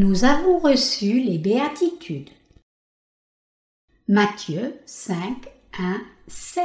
[0.00, 2.30] nous avons reçu les béatitudes.
[4.08, 5.46] Matthieu 5,
[5.78, 6.64] 1, 16.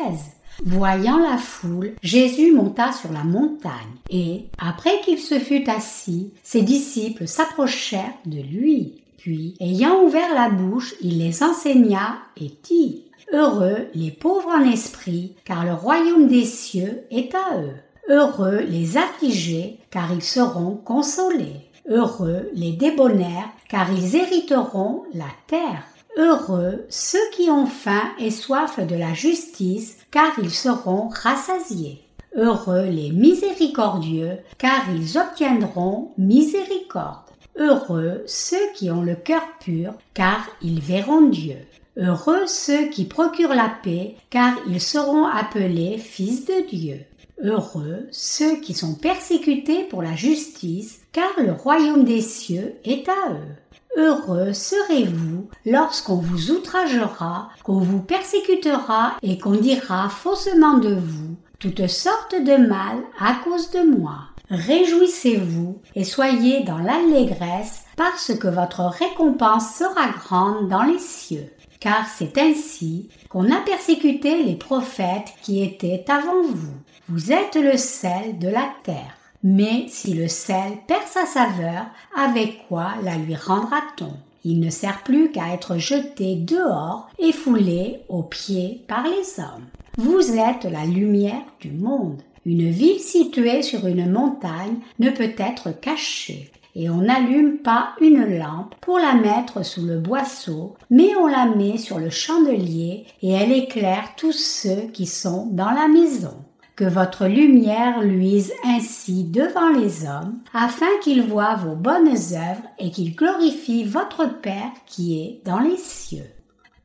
[0.63, 3.73] Voyant la foule, Jésus monta sur la montagne,
[4.09, 9.01] et, après qu'il se fut assis, ses disciples s'approchèrent de lui.
[9.17, 15.33] Puis, ayant ouvert la bouche, il les enseigna et dit Heureux les pauvres en esprit,
[15.43, 17.75] car le royaume des cieux est à eux.
[18.07, 21.64] Heureux les affligés, car ils seront consolés.
[21.89, 25.83] Heureux les débonnaires, car ils hériteront la terre.
[26.17, 32.01] Heureux ceux qui ont faim et soif de la justice, car ils seront rassasiés.
[32.35, 37.25] Heureux les miséricordieux, car ils obtiendront miséricorde.
[37.57, 41.57] Heureux ceux qui ont le cœur pur, car ils verront Dieu.
[41.97, 46.99] Heureux ceux qui procurent la paix, car ils seront appelés fils de Dieu.
[47.41, 53.31] Heureux ceux qui sont persécutés pour la justice, car le royaume des cieux est à
[53.31, 53.55] eux.
[53.95, 61.87] Heureux serez-vous lorsqu'on vous outragera, qu'on vous persécutera et qu'on dira faussement de vous toutes
[61.87, 64.23] sortes de mal à cause de moi.
[64.49, 71.49] Réjouissez-vous et soyez dans l'allégresse parce que votre récompense sera grande dans les cieux.
[71.79, 76.73] Car c'est ainsi qu'on a persécuté les prophètes qui étaient avant vous.
[77.07, 79.24] Vous êtes le sel de la terre.
[79.47, 81.85] Mais si le sel perd sa saveur,
[82.17, 84.13] avec quoi la lui rendra-t-on?
[84.43, 89.67] Il ne sert plus qu'à être jeté dehors et foulé aux pieds par les hommes.
[89.99, 92.23] Vous êtes la lumière du monde.
[92.47, 96.51] Une ville située sur une montagne ne peut être cachée.
[96.75, 101.45] Et on n'allume pas une lampe pour la mettre sous le boisseau, mais on la
[101.45, 106.33] met sur le chandelier et elle éclaire tous ceux qui sont dans la maison
[106.75, 112.91] que votre lumière luise ainsi devant les hommes, afin qu'ils voient vos bonnes œuvres et
[112.91, 116.29] qu'ils glorifient votre Père qui est dans les cieux.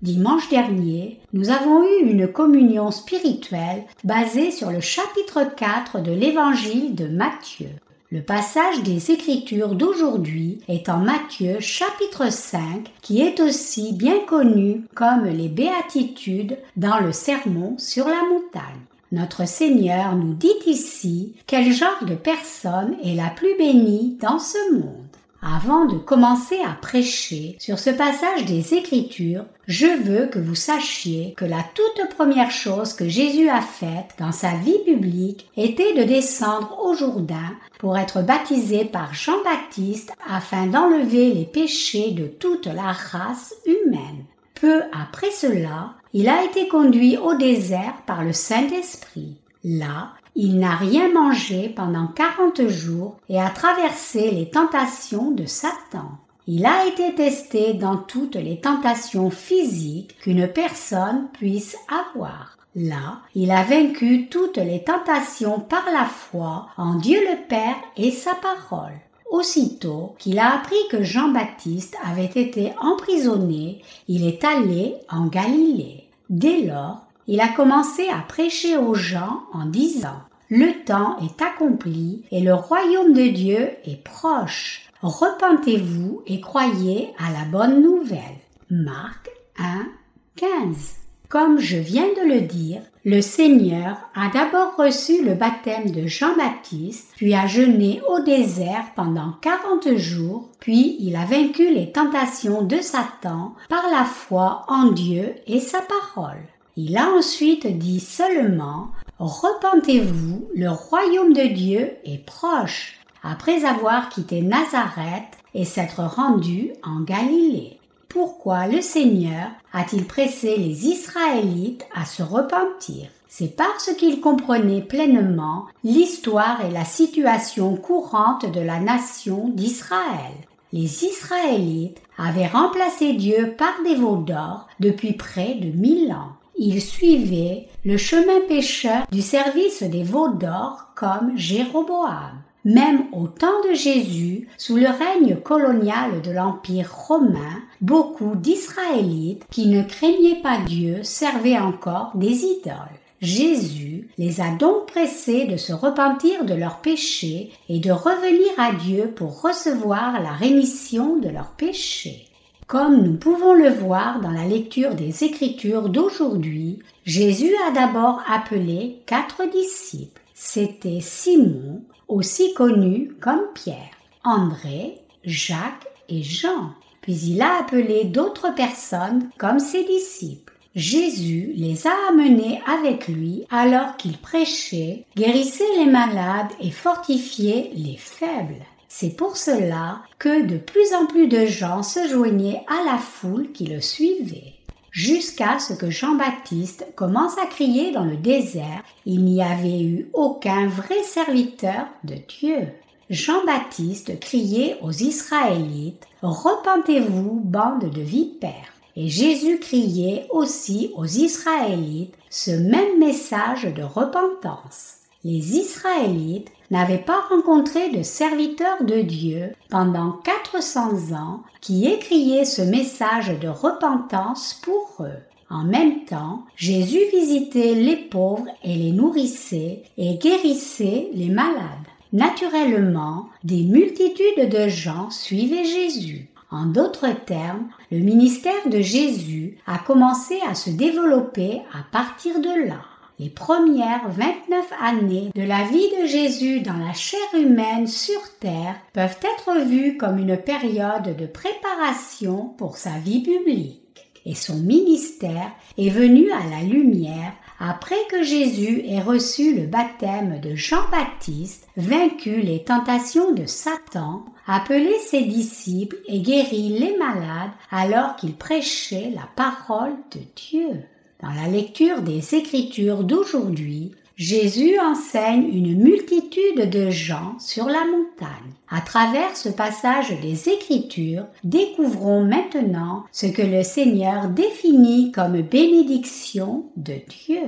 [0.03, 6.95] Dimanche dernier, nous avons eu une communion spirituelle basée sur le chapitre 4 de l'évangile
[6.95, 7.69] de Matthieu.
[8.13, 14.85] Le passage des Écritures d'aujourd'hui est en Matthieu chapitre 5 qui est aussi bien connu
[14.95, 18.81] comme les béatitudes dans le sermon sur la montagne.
[19.13, 24.73] Notre Seigneur nous dit ici quel genre de personne est la plus bénie dans ce
[24.73, 25.11] monde.
[25.43, 31.33] Avant de commencer à prêcher sur ce passage des Écritures, je veux que vous sachiez
[31.37, 36.05] que la toute première chose que Jésus a faite dans sa vie publique était de
[36.05, 42.93] descendre au Jourdain pour être baptisé par Jean-Baptiste afin d'enlever les péchés de toute la
[42.93, 44.25] race humaine.
[44.55, 49.37] Peu après cela, il a été conduit au désert par le Saint-Esprit.
[49.65, 56.11] Là, il n'a rien mangé pendant quarante jours et a traversé les tentations de Satan.
[56.47, 62.57] Il a été testé dans toutes les tentations physiques qu'une personne puisse avoir.
[62.75, 68.11] Là, il a vaincu toutes les tentations par la foi en Dieu le Père et
[68.11, 68.99] sa parole.
[69.31, 76.00] Aussitôt qu'il a appris que Jean-Baptiste avait été emprisonné, il est allé en Galilée.
[76.31, 82.25] Dès lors, il a commencé à prêcher aux gens en disant Le temps est accompli
[82.31, 84.89] et le royaume de Dieu est proche.
[85.03, 88.39] Repentez-vous et croyez à la bonne nouvelle.
[88.71, 89.89] Marc 1,
[90.37, 91.00] 15.
[91.31, 97.13] Comme je viens de le dire, le Seigneur a d'abord reçu le baptême de Jean-Baptiste,
[97.15, 102.79] puis a jeûné au désert pendant quarante jours, puis il a vaincu les tentations de
[102.79, 106.43] Satan par la foi en Dieu et sa parole.
[106.77, 108.89] Il a ensuite dit seulement
[109.21, 117.03] Repentez-vous, le royaume de Dieu est proche, après avoir quitté Nazareth et s'être rendu en
[117.03, 117.80] Galilée.
[118.11, 123.07] Pourquoi le Seigneur a-t-il pressé les Israélites à se repentir?
[123.29, 130.35] C'est parce qu'il comprenait pleinement l'histoire et la situation courante de la nation d'Israël.
[130.73, 136.33] Les Israélites avaient remplacé Dieu par des veaux d'or depuis près de mille ans.
[136.59, 142.43] Ils suivaient le chemin pécheur du service des veaux d'or comme Jéroboam.
[142.65, 149.67] Même au temps de Jésus, sous le règne colonial de l'Empire romain, beaucoup d'Israélites qui
[149.67, 153.01] ne craignaient pas Dieu servaient encore des idoles.
[153.21, 158.73] Jésus les a donc pressés de se repentir de leurs péchés et de revenir à
[158.73, 162.27] Dieu pour recevoir la rémission de leurs péchés.
[162.67, 169.01] Comme nous pouvons le voir dans la lecture des Écritures d'aujourd'hui, Jésus a d'abord appelé
[169.07, 170.23] quatre disciples.
[170.35, 173.77] C'était Simon, aussi connu comme Pierre,
[174.25, 176.71] André, Jacques et Jean.
[177.01, 180.53] Puis il a appelé d'autres personnes comme ses disciples.
[180.77, 187.97] Jésus les a amenés avec lui alors qu'il prêchait, guérissait les malades et fortifiait les
[187.97, 188.65] faibles.
[188.89, 193.51] C'est pour cela que de plus en plus de gens se joignaient à la foule
[193.53, 194.55] qui le suivait.
[194.91, 200.67] Jusqu'à ce que Jean-Baptiste commence à crier dans le désert, il n'y avait eu aucun
[200.67, 202.69] vrai serviteur de Dieu.
[203.09, 208.73] Jean-Baptiste criait aux Israélites, Repentez-vous, bande de vipères.
[208.97, 214.97] Et Jésus criait aussi aux Israélites ce même message de repentance.
[215.25, 222.63] Les Israélites n'avaient pas rencontré de serviteur de Dieu pendant 400 ans qui écriait ce
[222.63, 225.19] message de repentance pour eux.
[225.51, 231.90] En même temps, Jésus visitait les pauvres et les nourrissait et guérissait les malades.
[232.13, 236.29] Naturellement, des multitudes de gens suivaient Jésus.
[236.51, 242.67] En d'autres termes, le ministère de Jésus a commencé à se développer à partir de
[242.69, 242.81] là.
[243.21, 248.75] Les premières 29 années de la vie de Jésus dans la chair humaine sur terre
[248.93, 253.81] peuvent être vues comme une période de préparation pour sa vie publique.
[254.27, 260.41] Et son ministère est venu à la lumière après que Jésus ait reçu le baptême
[260.41, 268.17] de Jean-Baptiste, vaincu les tentations de Satan, appelé ses disciples et guéri les malades alors
[268.17, 270.81] qu'il prêchait la parole de Dieu.
[271.23, 278.53] Dans la lecture des Écritures d'aujourd'hui, Jésus enseigne une multitude de gens sur la montagne.
[278.69, 286.67] À travers ce passage des Écritures, découvrons maintenant ce que le Seigneur définit comme bénédiction
[286.77, 287.47] de Dieu.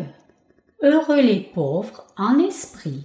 [0.83, 3.05] Heureux les pauvres en esprit.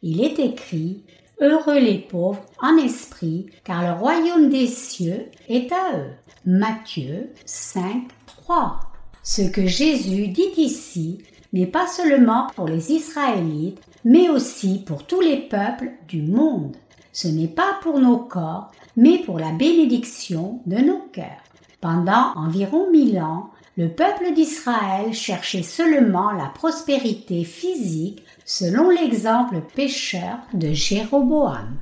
[0.00, 1.02] Il est écrit
[1.40, 6.12] Heureux les pauvres en esprit, car le royaume des cieux est à eux.
[6.46, 8.78] Matthieu 5, 3.
[9.24, 11.18] Ce que Jésus dit ici
[11.52, 16.76] n'est pas seulement pour les Israélites, mais aussi pour tous les peuples du monde.
[17.12, 21.42] Ce n'est pas pour nos corps, mais pour la bénédiction de nos cœurs.
[21.80, 30.38] Pendant environ mille ans, le peuple d'Israël cherchait seulement la prospérité physique selon l'exemple pécheur
[30.52, 31.76] de Jéroboam.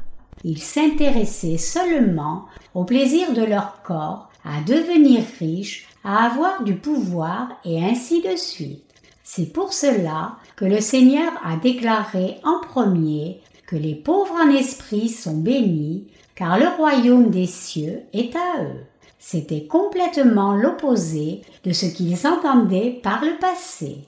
[0.45, 7.49] Ils s'intéressaient seulement au plaisir de leur corps, à devenir riches, à avoir du pouvoir
[7.65, 8.86] et ainsi de suite.
[9.29, 15.09] C'est pour cela que le Seigneur a déclaré en premier que les pauvres en esprit
[15.09, 16.07] sont bénis,
[16.37, 18.85] car le royaume des cieux est à eux.
[19.19, 23.99] C'était complètement l'opposé de ce qu'ils entendaient par le passé.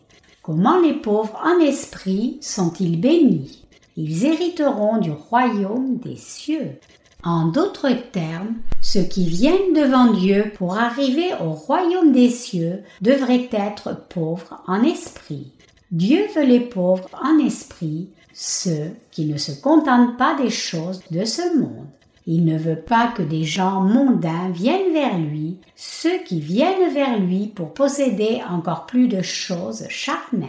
[0.40, 3.64] Comment les pauvres en esprit sont-ils bénis?
[3.96, 6.78] Ils hériteront du royaume des cieux.
[7.24, 13.48] En d'autres termes, ceux qui viennent devant Dieu pour arriver au royaume des cieux devraient
[13.50, 15.52] être pauvres en esprit.
[15.90, 21.24] Dieu veut les pauvres en esprit, ceux qui ne se contentent pas des choses de
[21.24, 21.88] ce monde.
[22.26, 27.18] Il ne veut pas que des gens mondains viennent vers lui, ceux qui viennent vers
[27.18, 30.48] lui pour posséder encore plus de choses charnelles.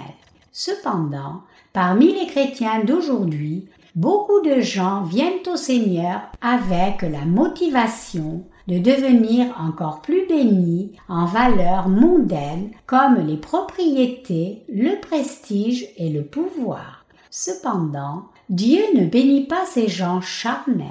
[0.51, 1.41] Cependant,
[1.73, 3.65] parmi les chrétiens d'aujourd'hui,
[3.96, 11.25] Beaucoup de gens viennent au Seigneur avec la motivation de devenir encore plus bénis en
[11.25, 17.05] valeurs mondaines comme les propriétés, le prestige et le pouvoir.
[17.31, 20.86] Cependant, Dieu ne bénit pas ces gens charnels,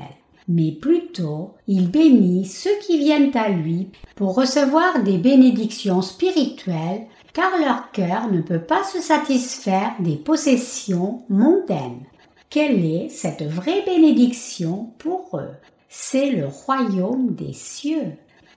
[0.49, 7.51] mais plutôt il bénit ceux qui viennent à lui pour recevoir des bénédictions spirituelles car
[7.61, 12.03] leur cœur ne peut pas se satisfaire des possessions mondaines.
[12.51, 15.55] Quelle est cette vraie bénédiction pour eux?
[15.91, 18.13] C'est le royaume des cieux.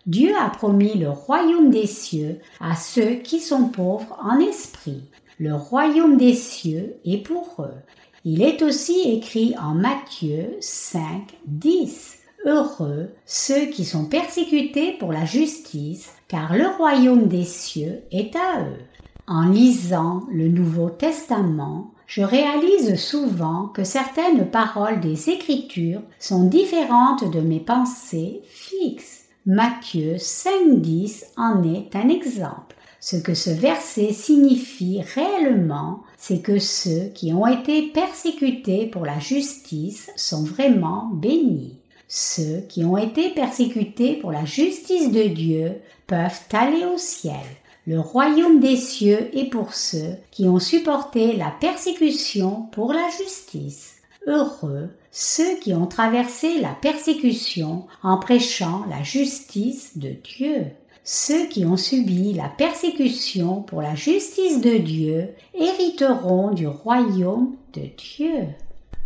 [0.06, 5.04] Dieu a promis le royaume des cieux à ceux qui sont pauvres en esprit.
[5.40, 7.76] Le royaume des cieux est pour eux.
[8.24, 11.04] Il est aussi écrit en Matthieu 5,
[11.48, 12.20] 10.
[12.46, 18.62] Heureux ceux qui sont persécutés pour la justice, car le royaume des cieux est à
[18.62, 18.80] eux.
[19.28, 27.32] En lisant le Nouveau Testament, je réalise souvent que certaines paroles des Écritures sont différentes
[27.32, 29.28] de mes pensées fixes.
[29.46, 32.76] Matthieu 5.10 en est un exemple.
[33.00, 39.20] Ce que ce verset signifie réellement, c'est que ceux qui ont été persécutés pour la
[39.20, 41.78] justice sont vraiment bénis.
[42.10, 45.76] Ceux qui ont été persécutés pour la justice de Dieu
[46.08, 47.40] peuvent aller au ciel.
[47.88, 53.96] Le royaume des cieux est pour ceux qui ont supporté la persécution pour la justice.
[54.28, 60.68] Heureux ceux qui ont traversé la persécution en prêchant la justice de Dieu.
[61.04, 67.82] Ceux qui ont subi la persécution pour la justice de Dieu hériteront du royaume de
[67.98, 68.48] Dieu.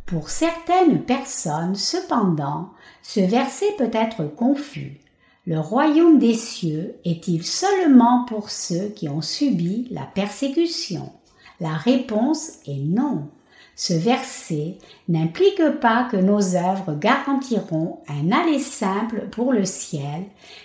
[0.05, 2.69] Pour certaines personnes, cependant,
[3.01, 4.99] ce verset peut être confus.
[5.47, 11.11] Le royaume des cieux est-il seulement pour ceux qui ont subi la persécution?
[11.59, 13.27] La réponse est non.
[13.75, 20.23] Ce verset n'implique pas que nos œuvres garantiront un aller simple pour le ciel,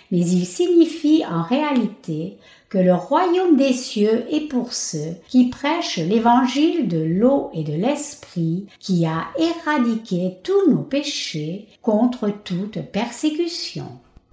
[0.09, 2.37] mais il signifie en réalité
[2.69, 7.73] que le royaume des cieux est pour ceux qui prêchent l'évangile de l'eau et de
[7.73, 13.85] l'esprit qui a éradiqué tous nos péchés contre toute persécution.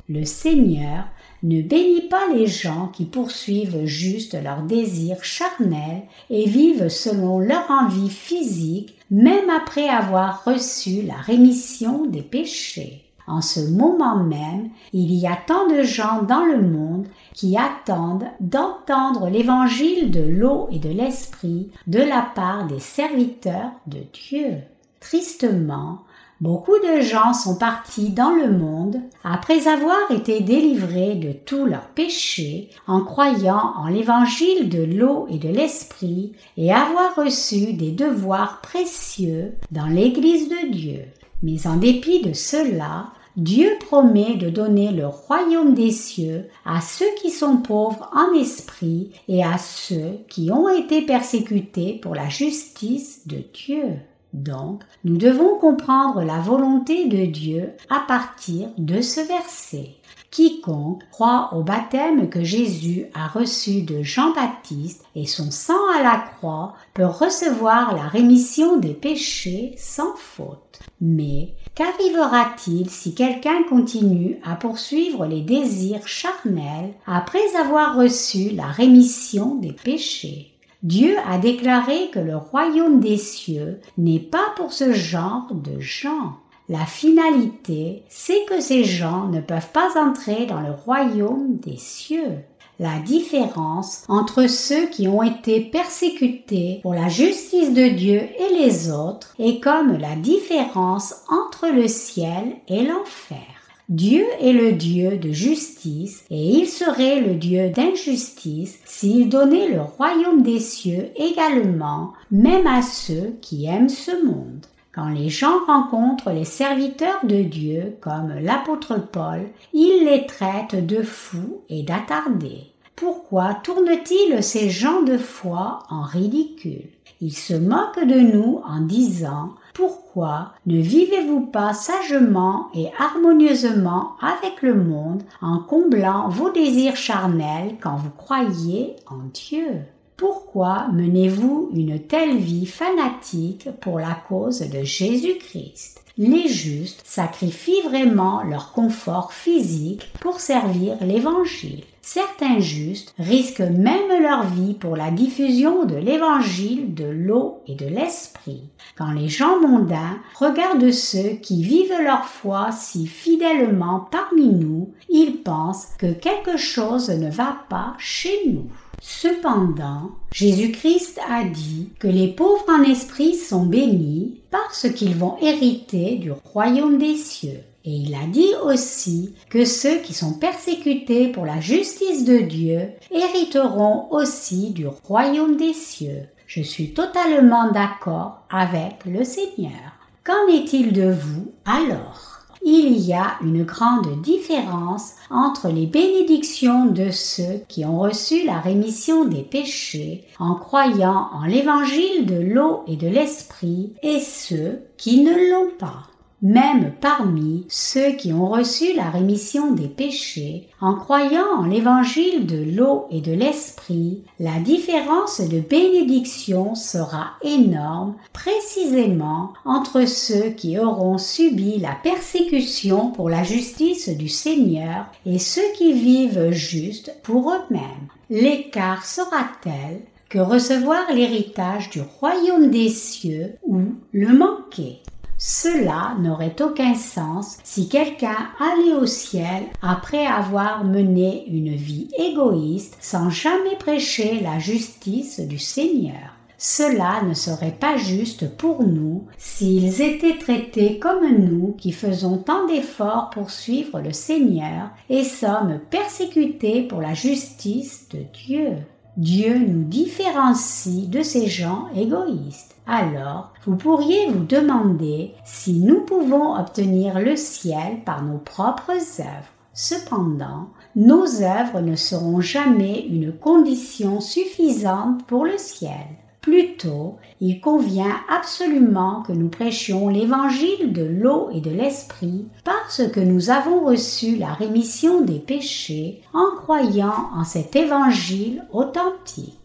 [0.08, 1.04] Le Seigneur
[1.42, 7.70] ne bénit pas les gens qui poursuivent juste leurs désirs charnels et vivent selon leur
[7.70, 13.04] envie physique même après avoir reçu la rémission des péchés.
[13.26, 18.28] En ce moment même, il y a tant de gens dans le monde qui attendent
[18.40, 24.56] d'entendre l'évangile de l'eau et de l'esprit de la part des serviteurs de Dieu.
[25.00, 25.98] Tristement,
[26.40, 31.88] Beaucoup de gens sont partis dans le monde après avoir été délivrés de tous leurs
[31.88, 38.60] péchés en croyant en l'évangile de l'eau et de l'esprit et avoir reçu des devoirs
[38.60, 41.00] précieux dans l'Église de Dieu.
[41.42, 47.12] Mais en dépit de cela, Dieu promet de donner le royaume des cieux à ceux
[47.20, 53.26] qui sont pauvres en esprit et à ceux qui ont été persécutés pour la justice
[53.26, 53.98] de Dieu.
[54.32, 59.94] Donc, nous devons comprendre la volonté de Dieu à partir de ce verset.
[60.30, 66.18] Quiconque croit au baptême que Jésus a reçu de Jean-Baptiste et son sang à la
[66.18, 70.80] croix peut recevoir la rémission des péchés sans faute.
[71.00, 79.54] Mais qu'arrivera-t-il si quelqu'un continue à poursuivre les désirs charnels après avoir reçu la rémission
[79.54, 80.57] des péchés?
[80.84, 86.34] Dieu a déclaré que le royaume des cieux n'est pas pour ce genre de gens.
[86.68, 92.38] La finalité, c'est que ces gens ne peuvent pas entrer dans le royaume des cieux.
[92.78, 98.92] La différence entre ceux qui ont été persécutés pour la justice de Dieu et les
[98.92, 103.57] autres est comme la différence entre le ciel et l'enfer.
[103.88, 109.80] Dieu est le Dieu de justice et il serait le Dieu d'injustice s'il donnait le
[109.80, 114.66] royaume des cieux également, même à ceux qui aiment ce monde.
[114.92, 121.02] Quand les gens rencontrent les serviteurs de Dieu comme l'apôtre Paul, ils les traitent de
[121.02, 122.66] fous et d'attardés.
[122.94, 126.90] Pourquoi tournent-ils ces gens de foi en ridicule?
[127.22, 134.60] Ils se moquent de nous en disant pourquoi ne vivez-vous pas sagement et harmonieusement avec
[134.60, 139.82] le monde en comblant vos désirs charnels quand vous croyez en Dieu?
[140.16, 146.02] Pourquoi menez-vous une telle vie fanatique pour la cause de Jésus-Christ?
[146.16, 151.84] Les justes sacrifient vraiment leur confort physique pour servir l'Évangile.
[152.10, 157.84] Certains justes risquent même leur vie pour la diffusion de l'évangile de l'eau et de
[157.84, 158.62] l'esprit.
[158.96, 165.42] Quand les gens mondains regardent ceux qui vivent leur foi si fidèlement parmi nous, ils
[165.42, 168.70] pensent que quelque chose ne va pas chez nous.
[169.02, 176.16] Cependant, Jésus-Christ a dit que les pauvres en esprit sont bénis parce qu'ils vont hériter
[176.16, 177.60] du royaume des cieux.
[177.88, 182.90] Et il a dit aussi que ceux qui sont persécutés pour la justice de Dieu
[183.10, 186.24] hériteront aussi du royaume des cieux.
[186.46, 189.94] Je suis totalement d'accord avec le Seigneur.
[190.22, 192.40] Qu'en est-il de vous alors?
[192.62, 198.60] Il y a une grande différence entre les bénédictions de ceux qui ont reçu la
[198.60, 205.22] rémission des péchés en croyant en l'évangile de l'eau et de l'esprit et ceux qui
[205.22, 206.07] ne l'ont pas
[206.42, 212.62] même parmi ceux qui ont reçu la rémission des péchés, en croyant en l'évangile de
[212.76, 221.18] l'eau et de l'esprit, la différence de bénédiction sera énorme précisément entre ceux qui auront
[221.18, 228.08] subi la persécution pour la justice du Seigneur et ceux qui vivent juste pour eux-mêmes.
[228.30, 233.80] L'écart sera tel que recevoir l'héritage du royaume des cieux ou
[234.12, 235.00] le manquer.
[235.40, 242.96] Cela n'aurait aucun sens si quelqu'un allait au ciel après avoir mené une vie égoïste
[243.00, 246.34] sans jamais prêcher la justice du Seigneur.
[246.60, 252.66] cela ne serait pas juste pour nous s'ils étaient traités comme nous qui faisons tant
[252.66, 258.70] d'efforts pour suivre le Seigneur et sommes persécutés pour la justice de Dieu.
[259.16, 262.74] Dieu nous différencie de ces gens égoïstes.
[262.90, 269.52] Alors, vous pourriez vous demander si nous pouvons obtenir le ciel par nos propres œuvres.
[269.74, 276.06] Cependant, nos œuvres ne seront jamais une condition suffisante pour le ciel.
[276.40, 283.20] Plutôt, il convient absolument que nous prêchions l'évangile de l'eau et de l'esprit parce que
[283.20, 289.57] nous avons reçu la rémission des péchés en croyant en cet évangile authentique.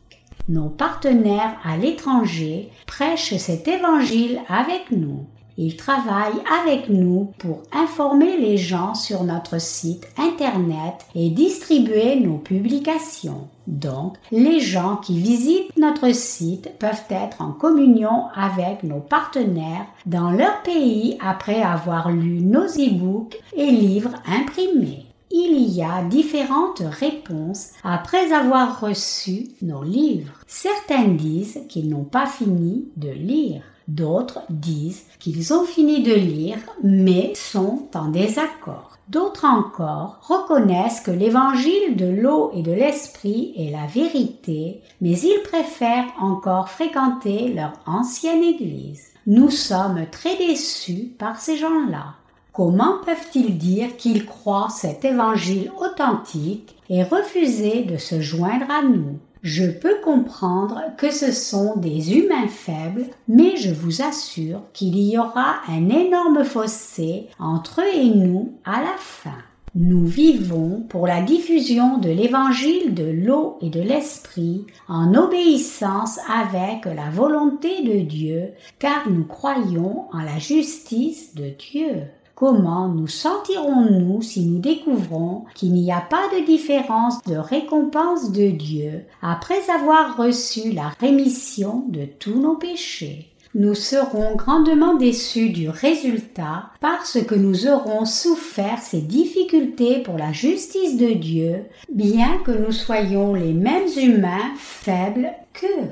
[0.50, 5.25] Nos partenaires à l'étranger prêchent cet évangile avec nous.
[5.57, 12.39] Ils travaillent avec nous pour informer les gens sur notre site Internet et distribuer nos
[12.39, 13.47] publications.
[13.67, 20.31] Donc, les gens qui visitent notre site peuvent être en communion avec nos partenaires dans
[20.31, 25.05] leur pays après avoir lu nos e-books et livres imprimés.
[25.36, 30.34] Il y a différentes réponses après avoir reçu nos livres.
[30.46, 33.63] Certains disent qu'ils n'ont pas fini de lire.
[33.88, 38.96] D'autres disent qu'ils ont fini de lire mais sont en désaccord.
[39.10, 45.42] D'autres encore reconnaissent que l'évangile de l'eau et de l'esprit est la vérité, mais ils
[45.44, 49.08] préfèrent encore fréquenter leur ancienne église.
[49.25, 52.18] Nous sommes très déçus par ces gens-là.
[52.53, 59.17] Comment peuvent-ils dire qu'ils croient cet évangile authentique et refuser de se joindre à nous?
[59.41, 65.17] Je peux comprendre que ce sont des humains faibles, mais je vous assure qu'il y
[65.17, 69.39] aura un énorme fossé entre eux et nous à la fin.
[69.74, 76.86] Nous vivons pour la diffusion de l'évangile de l'eau et de l'esprit en obéissance avec
[76.86, 82.04] la volonté de Dieu, car nous croyons en la justice de Dieu.
[82.36, 88.50] Comment nous sentirons-nous si nous découvrons qu'il n'y a pas de différence de récompense de
[88.50, 93.30] Dieu après avoir reçu la rémission de tous nos péchés?
[93.54, 100.32] Nous serons grandement déçus du résultat parce que nous aurons souffert ces difficultés pour la
[100.32, 105.91] justice de Dieu, bien que nous soyons les mêmes humains faibles qu'eux.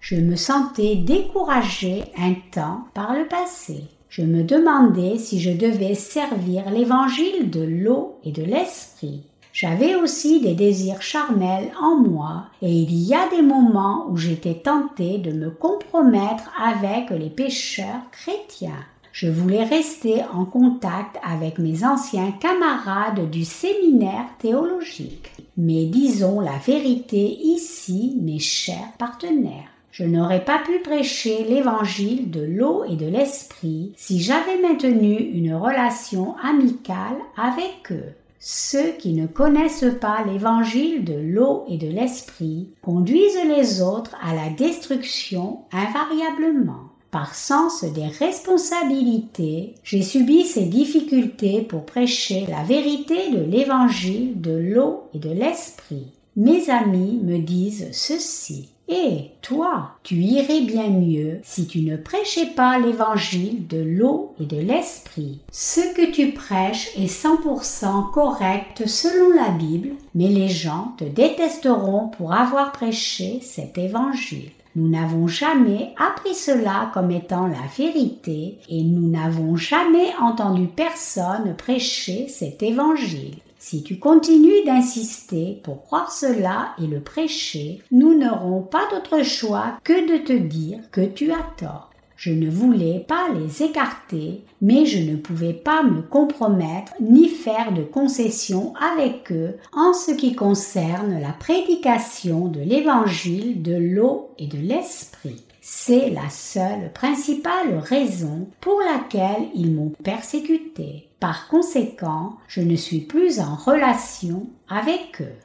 [0.00, 5.94] Je me sentais découragé un temps par le passé je me demandais si je devais
[5.94, 9.22] servir l'évangile de l'eau et de l'esprit.
[9.52, 14.54] J'avais aussi des désirs charnels en moi et il y a des moments où j'étais
[14.54, 18.84] tenté de me compromettre avec les pécheurs chrétiens.
[19.12, 25.30] Je voulais rester en contact avec mes anciens camarades du séminaire théologique.
[25.56, 29.69] Mais disons la vérité ici, mes chers partenaires.
[29.92, 35.54] Je n'aurais pas pu prêcher l'évangile de l'eau et de l'esprit si j'avais maintenu une
[35.54, 38.14] relation amicale avec eux.
[38.38, 44.34] Ceux qui ne connaissent pas l'évangile de l'eau et de l'esprit conduisent les autres à
[44.34, 46.88] la destruction invariablement.
[47.10, 54.52] Par sens des responsabilités, j'ai subi ces difficultés pour prêcher la vérité de l'évangile de
[54.52, 56.06] l'eau et de l'esprit.
[56.36, 58.68] Mes amis me disent ceci.
[58.92, 64.46] Et toi, tu irais bien mieux si tu ne prêchais pas l'évangile de l'eau et
[64.46, 65.38] de l'esprit.
[65.52, 72.08] Ce que tu prêches est 100% correct selon la Bible, mais les gens te détesteront
[72.08, 74.50] pour avoir prêché cet évangile.
[74.74, 81.54] Nous n'avons jamais appris cela comme étant la vérité et nous n'avons jamais entendu personne
[81.56, 83.36] prêcher cet évangile.
[83.62, 89.78] Si tu continues d'insister pour croire cela et le prêcher, nous n'aurons pas d'autre choix
[89.84, 91.90] que de te dire que tu as tort.
[92.16, 97.72] Je ne voulais pas les écarter, mais je ne pouvais pas me compromettre ni faire
[97.72, 104.46] de concessions avec eux en ce qui concerne la prédication de l'évangile de l'eau et
[104.46, 105.44] de l'esprit.
[105.62, 111.10] C'est la seule principale raison pour laquelle ils m'ont persécuté.
[111.20, 115.36] Par conséquent, je ne suis plus en relation avec eux.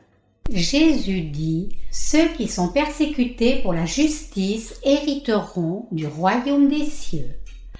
[0.51, 7.35] Jésus dit, Ceux qui sont persécutés pour la justice hériteront du royaume des cieux.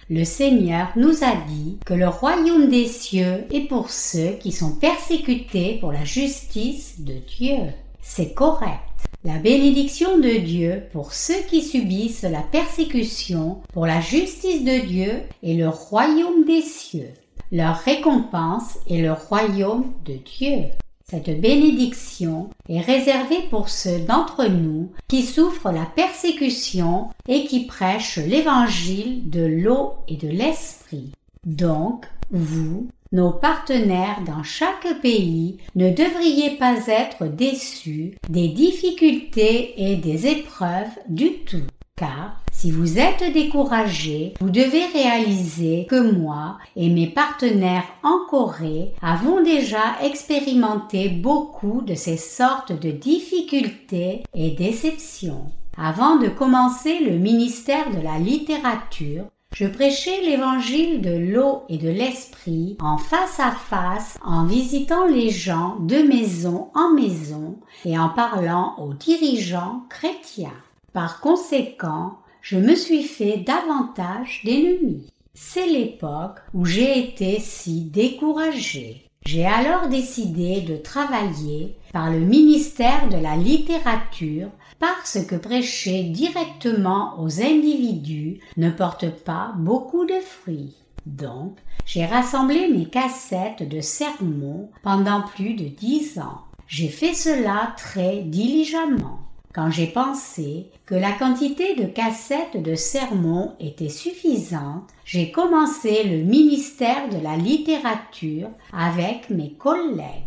[0.10, 4.76] Le Seigneur nous a dit que le royaume des cieux est pour ceux qui sont
[4.76, 7.71] persécutés pour la justice de Dieu.
[8.02, 8.94] C'est correct.
[9.25, 15.23] La bénédiction de Dieu pour ceux qui subissent la persécution pour la justice de Dieu
[15.41, 17.09] est le royaume des cieux.
[17.51, 20.65] Leur récompense est le royaume de Dieu.
[21.09, 28.19] Cette bénédiction est réservée pour ceux d'entre nous qui souffrent la persécution et qui prêchent
[28.19, 31.13] l'évangile de l'eau et de l'esprit.
[31.45, 39.95] Donc, vous, nos partenaires dans chaque pays, ne devriez pas être déçus des difficultés et
[39.95, 41.63] des épreuves du tout.
[41.95, 48.91] Car si vous êtes découragé, vous devez réaliser que moi et mes partenaires en Corée
[49.01, 55.45] avons déjà expérimenté beaucoup de ces sortes de difficultés et déceptions.
[55.78, 59.23] Avant de commencer le ministère de la littérature,
[59.55, 65.29] je prêchais l'évangile de l'eau et de l'esprit en face à face en visitant les
[65.29, 70.61] gens de maison en maison et en parlant aux dirigeants chrétiens.
[70.91, 75.09] Par conséquent, je me suis fait davantage d'ennemis.
[75.33, 79.05] C'est l'époque où j'ai été si découragé.
[79.25, 87.15] J'ai alors décidé de travailler par le ministère de la littérature parce que prêcher directement
[87.19, 90.75] aux individus ne porte pas beaucoup de fruits.
[91.05, 96.41] Donc, j'ai rassemblé mes cassettes de sermons pendant plus de dix ans.
[96.67, 99.19] J'ai fait cela très diligemment.
[99.53, 106.23] Quand j'ai pensé que la quantité de cassettes de sermons était suffisante, j'ai commencé le
[106.23, 110.24] ministère de la littérature avec mes collègues.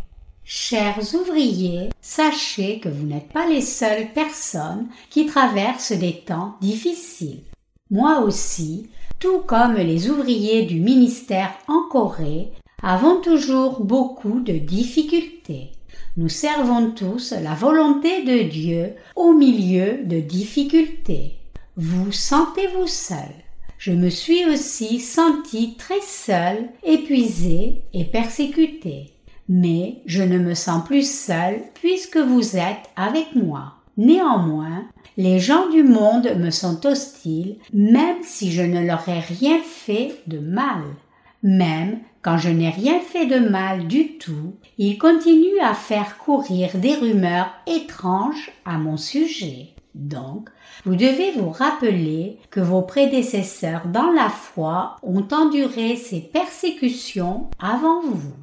[0.51, 7.43] Chers ouvriers, sachez que vous n'êtes pas les seules personnes qui traversent des temps difficiles.
[7.91, 12.47] Moi aussi, tout comme les ouvriers du ministère en Corée,
[12.81, 15.69] avons toujours beaucoup de difficultés.
[16.17, 21.35] Nous servons tous la volonté de Dieu au milieu de difficultés.
[21.77, 23.35] Vous sentez-vous seul?
[23.77, 29.13] Je me suis aussi senti très seul, épuisé et persécuté.
[29.49, 33.73] Mais je ne me sens plus seul puisque vous êtes avec moi.
[33.97, 34.85] Néanmoins,
[35.17, 40.21] les gens du monde me sont hostiles même si je ne leur ai rien fait
[40.27, 40.83] de mal.
[41.43, 46.69] Même quand je n'ai rien fait de mal du tout, il continue à faire courir
[46.75, 49.69] des rumeurs étranges à mon sujet.
[49.95, 50.49] Donc,
[50.85, 58.01] vous devez vous rappeler que vos prédécesseurs dans la foi ont enduré ces persécutions avant
[58.01, 58.35] vous.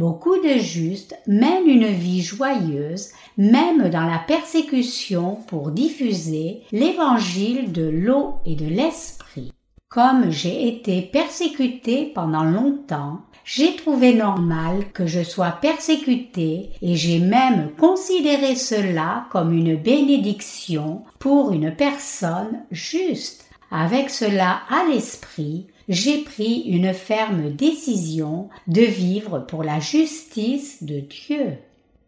[0.00, 7.86] Beaucoup de justes mènent une vie joyeuse, même dans la persécution pour diffuser l'évangile de
[7.86, 9.52] l'eau et de l'esprit.
[9.90, 17.18] Comme j'ai été persécuté pendant longtemps, j'ai trouvé normal que je sois persécuté et j'ai
[17.18, 23.44] même considéré cela comme une bénédiction pour une personne juste.
[23.70, 31.00] Avec cela à l'esprit, j'ai pris une ferme décision de vivre pour la justice de
[31.00, 31.58] Dieu.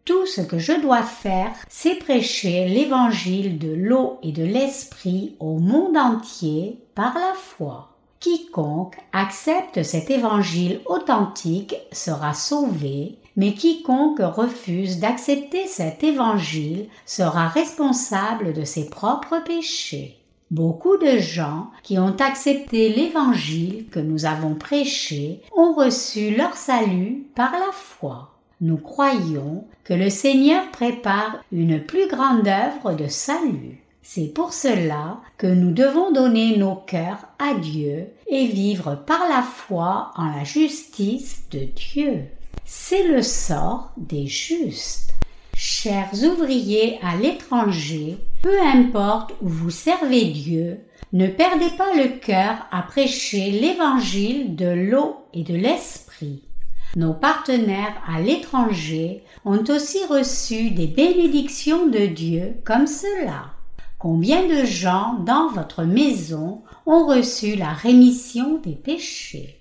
[0.05, 5.59] Tout ce que je dois faire, c'est prêcher l'évangile de l'eau et de l'esprit au
[5.59, 7.89] monde entier par la foi.
[8.21, 18.53] Quiconque accepte cet évangile authentique sera sauvé, mais quiconque refuse d'accepter cet évangile sera responsable
[18.53, 20.22] de ses propres péchés.
[20.53, 27.25] Beaucoup de gens qui ont accepté l'évangile que nous avons prêché ont reçu leur salut
[27.35, 33.83] par la foi nous croyons que le Seigneur prépare une plus grande œuvre de salut.
[34.01, 39.41] C'est pour cela que nous devons donner nos cœurs à Dieu et vivre par la
[39.41, 42.21] foi en la justice de Dieu.
[42.63, 45.12] C'est le sort des justes.
[45.55, 50.79] Chers ouvriers à l'étranger, peu importe où vous servez Dieu,
[51.13, 56.41] ne perdez pas le cœur à prêcher l'évangile de l'eau et de l'esprit.
[56.95, 63.51] Nos partenaires à l'étranger ont aussi reçu des bénédictions de Dieu comme cela.
[63.99, 69.59] Combien de gens dans votre maison ont reçu la rémission des péchés?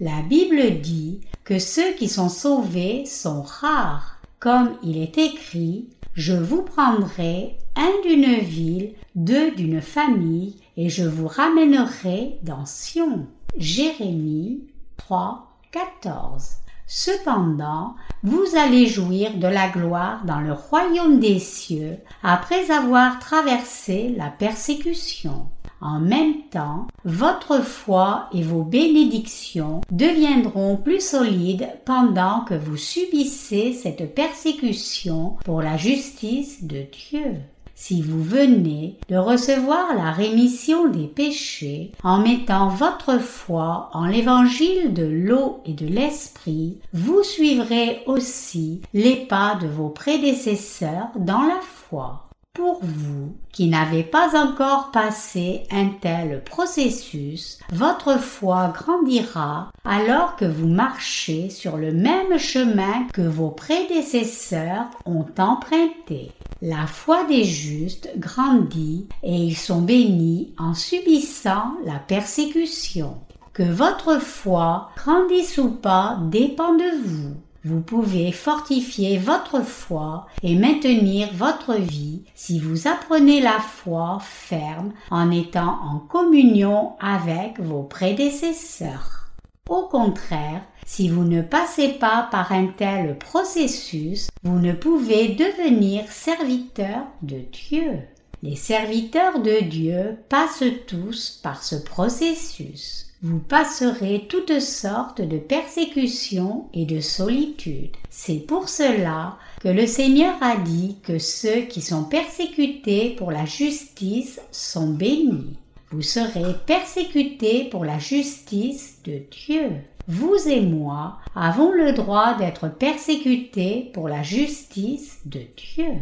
[0.00, 4.11] La Bible dit que ceux qui sont sauvés sont rares,
[4.42, 11.04] comme il est écrit Je vous prendrai un d'une ville, deux d'une famille, et je
[11.04, 13.28] vous ramènerai dans Sion.
[13.56, 14.64] Jérémie
[14.96, 16.56] 3, 14.
[16.88, 24.08] Cependant, vous allez jouir de la gloire dans le royaume des cieux après avoir traversé
[24.08, 25.46] la persécution.
[25.82, 33.72] En même temps, votre foi et vos bénédictions deviendront plus solides pendant que vous subissez
[33.72, 37.34] cette persécution pour la justice de Dieu.
[37.74, 44.94] si vous venez de recevoir la rémission des péchés en mettant votre foi en l'évangile
[44.94, 51.60] de l'eau et de l'esprit, vous suivrez aussi les pas de vos prédécesseurs dans la
[51.60, 52.28] foi.
[52.54, 60.44] Pour vous qui n'avez pas encore passé un tel processus, votre foi grandira alors que
[60.44, 66.32] vous marchez sur le même chemin que vos prédécesseurs ont emprunté.
[66.60, 73.16] La foi des justes grandit et ils sont bénis en subissant la persécution.
[73.54, 77.34] Que votre foi grandisse ou pas dépend de vous.
[77.64, 84.92] Vous pouvez fortifier votre foi et maintenir votre vie si vous apprenez la foi ferme
[85.10, 89.28] en étant en communion avec vos prédécesseurs.
[89.68, 96.10] Au contraire, si vous ne passez pas par un tel processus, vous ne pouvez devenir
[96.10, 98.00] serviteur de Dieu.
[98.42, 106.66] Les serviteurs de Dieu passent tous par ce processus vous passerez toutes sortes de persécutions
[106.74, 107.96] et de solitude.
[108.10, 113.44] C'est pour cela que le Seigneur a dit que ceux qui sont persécutés pour la
[113.44, 115.56] justice sont bénis.
[115.92, 119.70] Vous serez persécutés pour la justice de Dieu.
[120.08, 125.92] Vous et moi avons le droit d'être persécutés pour la justice de Dieu.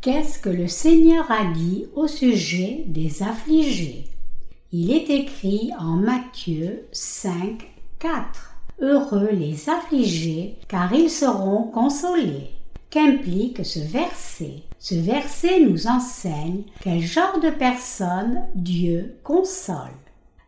[0.00, 4.06] Qu'est-ce que le Seigneur a dit au sujet des affligés?
[4.72, 8.56] Il est écrit en Matthieu 5, 4.
[8.80, 12.50] Heureux les affligés, car ils seront consolés.
[12.90, 14.62] Qu'implique ce verset?
[14.78, 19.96] Ce verset nous enseigne quel genre de personnes Dieu console.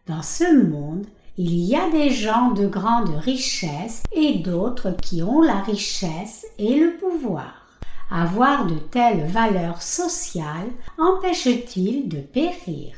[0.06, 5.42] Dans ce monde, il y a des gens de grande richesse et d'autres qui ont
[5.42, 7.66] la richesse et le pouvoir.
[8.10, 12.94] Avoir de telles valeurs sociales empêche-t-il de périr?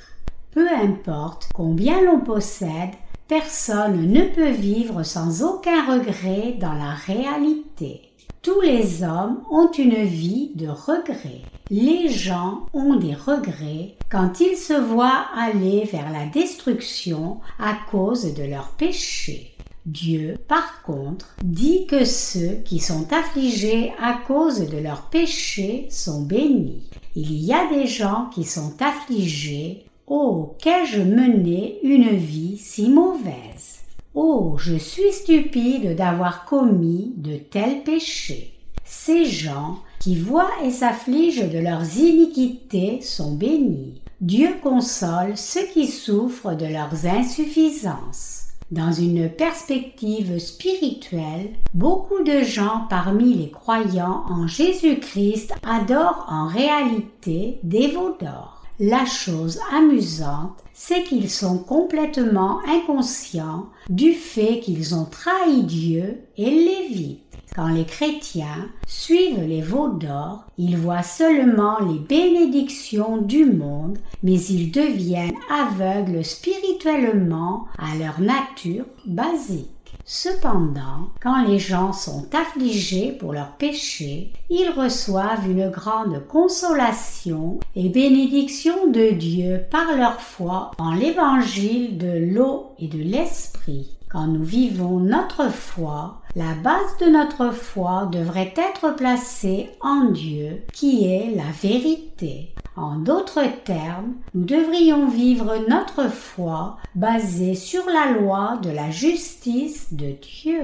[0.53, 2.95] Peu importe combien l'on possède,
[3.29, 8.03] personne ne peut vivre sans aucun regret dans la réalité.
[8.43, 11.43] Tous les hommes ont une vie de regrets.
[11.69, 18.35] Les gens ont des regrets quand ils se voient aller vers la destruction à cause
[18.35, 19.55] de leurs péchés.
[19.87, 26.23] Dieu, par contre, dit que ceux qui sont affligés à cause de leurs péchés sont
[26.23, 26.89] bénis.
[27.15, 33.79] Il y a des gens qui sont affligés Oh, qu'ai-je mené une vie si mauvaise?
[34.13, 38.53] Oh, je suis stupide d'avoir commis de tels péchés.
[38.85, 44.01] Ces gens qui voient et s'affligent de leurs iniquités sont bénis.
[44.21, 48.47] Dieu console ceux qui souffrent de leurs insuffisances.
[48.73, 57.61] Dans une perspective spirituelle, beaucoup de gens parmi les croyants en Jésus-Christ adorent en réalité
[57.63, 58.60] des veaux d'or.
[58.83, 66.51] La chose amusante, c'est qu'ils sont complètement inconscients du fait qu'ils ont trahi Dieu et
[66.51, 67.21] l'évitent.
[67.55, 74.41] Quand les chrétiens suivent les veaux d'or, ils voient seulement les bénédictions du monde, mais
[74.41, 79.69] ils deviennent aveugles spirituellement à leur nature basique.
[80.13, 87.89] Cependant, quand les gens sont affligés pour leurs péchés, ils reçoivent une grande consolation et
[87.89, 93.99] bénédiction de Dieu par leur foi en l'évangile de l'eau et de l'esprit.
[94.11, 100.65] Quand nous vivons notre foi, la base de notre foi devrait être placée en Dieu,
[100.73, 102.53] qui est la vérité.
[102.81, 109.93] En d'autres termes, nous devrions vivre notre foi basée sur la loi de la justice
[109.93, 110.63] de Dieu.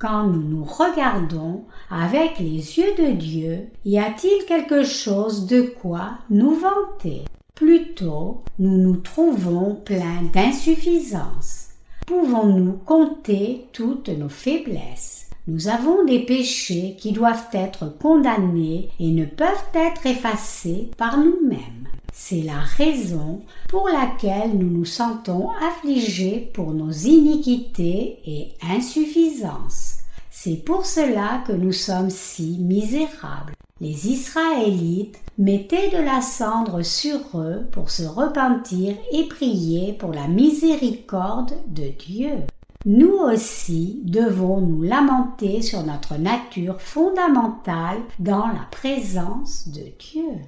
[0.00, 6.18] Quand nous nous regardons avec les yeux de Dieu, y a-t-il quelque chose de quoi
[6.30, 7.22] nous vanter?
[7.54, 11.68] Plutôt, nous nous trouvons pleins d'insuffisance.
[12.08, 15.21] Pouvons-nous compter toutes nos faiblesses?
[15.48, 21.88] Nous avons des péchés qui doivent être condamnés et ne peuvent être effacés par nous-mêmes.
[22.12, 29.96] C'est la raison pour laquelle nous nous sentons affligés pour nos iniquités et insuffisances.
[30.30, 33.54] C'est pour cela que nous sommes si misérables.
[33.80, 40.28] Les Israélites mettaient de la cendre sur eux pour se repentir et prier pour la
[40.28, 42.44] miséricorde de Dieu
[42.84, 50.40] nous aussi devons nous lamenter sur notre nature fondamentale dans la présence de Dieu.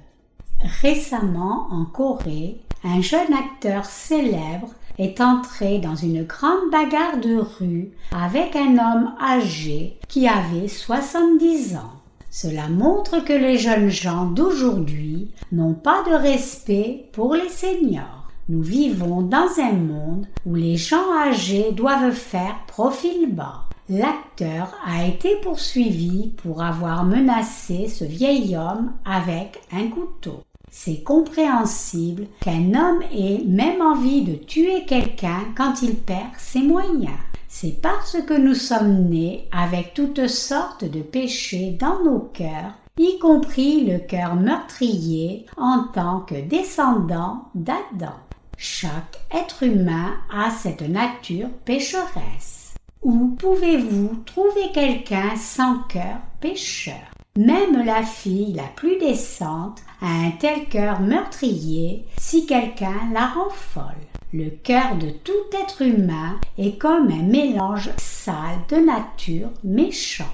[0.81, 7.91] Récemment, en Corée, un jeune acteur célèbre est entré dans une grande bagarre de rue
[8.11, 11.91] avec un homme âgé qui avait 70 ans.
[12.31, 18.14] Cela montre que les jeunes gens d'aujourd'hui n'ont pas de respect pour les seniors.
[18.47, 23.63] Nous vivons dans un monde où les gens âgés doivent faire profil bas.
[23.89, 30.43] L'acteur a été poursuivi pour avoir menacé ce vieil homme avec un couteau.
[30.69, 37.17] C'est compréhensible qu'un homme ait même envie de tuer quelqu'un quand il perd ses moyens.
[37.47, 43.17] C'est parce que nous sommes nés avec toutes sortes de péchés dans nos cœurs, y
[43.17, 48.13] compris le cœur meurtrier en tant que descendant d'Adam.
[48.57, 52.73] Chaque être humain a cette nature pécheresse.
[53.01, 57.11] Où pouvez-vous trouver quelqu'un sans cœur pécheur?
[57.37, 63.49] Même la fille la plus décente a un tel cœur meurtrier si quelqu'un la rend
[63.49, 63.83] folle.
[64.31, 70.27] Le cœur de tout être humain est comme un mélange sale de nature méchante.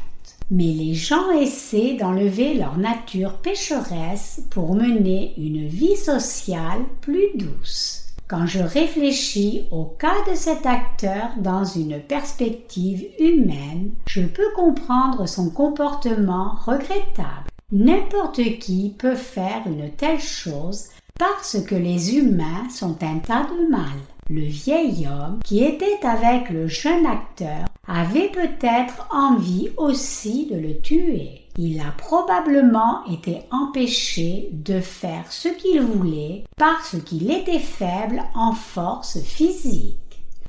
[0.52, 8.01] Mais les gens essaient d'enlever leur nature pécheresse pour mener une vie sociale plus douce.
[8.32, 15.28] Quand je réfléchis au cas de cet acteur dans une perspective humaine, je peux comprendre
[15.28, 17.50] son comportement regrettable.
[17.74, 20.86] N'importe qui peut faire une telle chose
[21.20, 24.00] parce que les humains sont un tas de mal.
[24.30, 30.80] Le vieil homme qui était avec le jeune acteur avait peut-être envie aussi de le
[30.80, 31.41] tuer.
[31.58, 38.54] Il a probablement été empêché de faire ce qu'il voulait parce qu'il était faible en
[38.54, 39.98] force physique.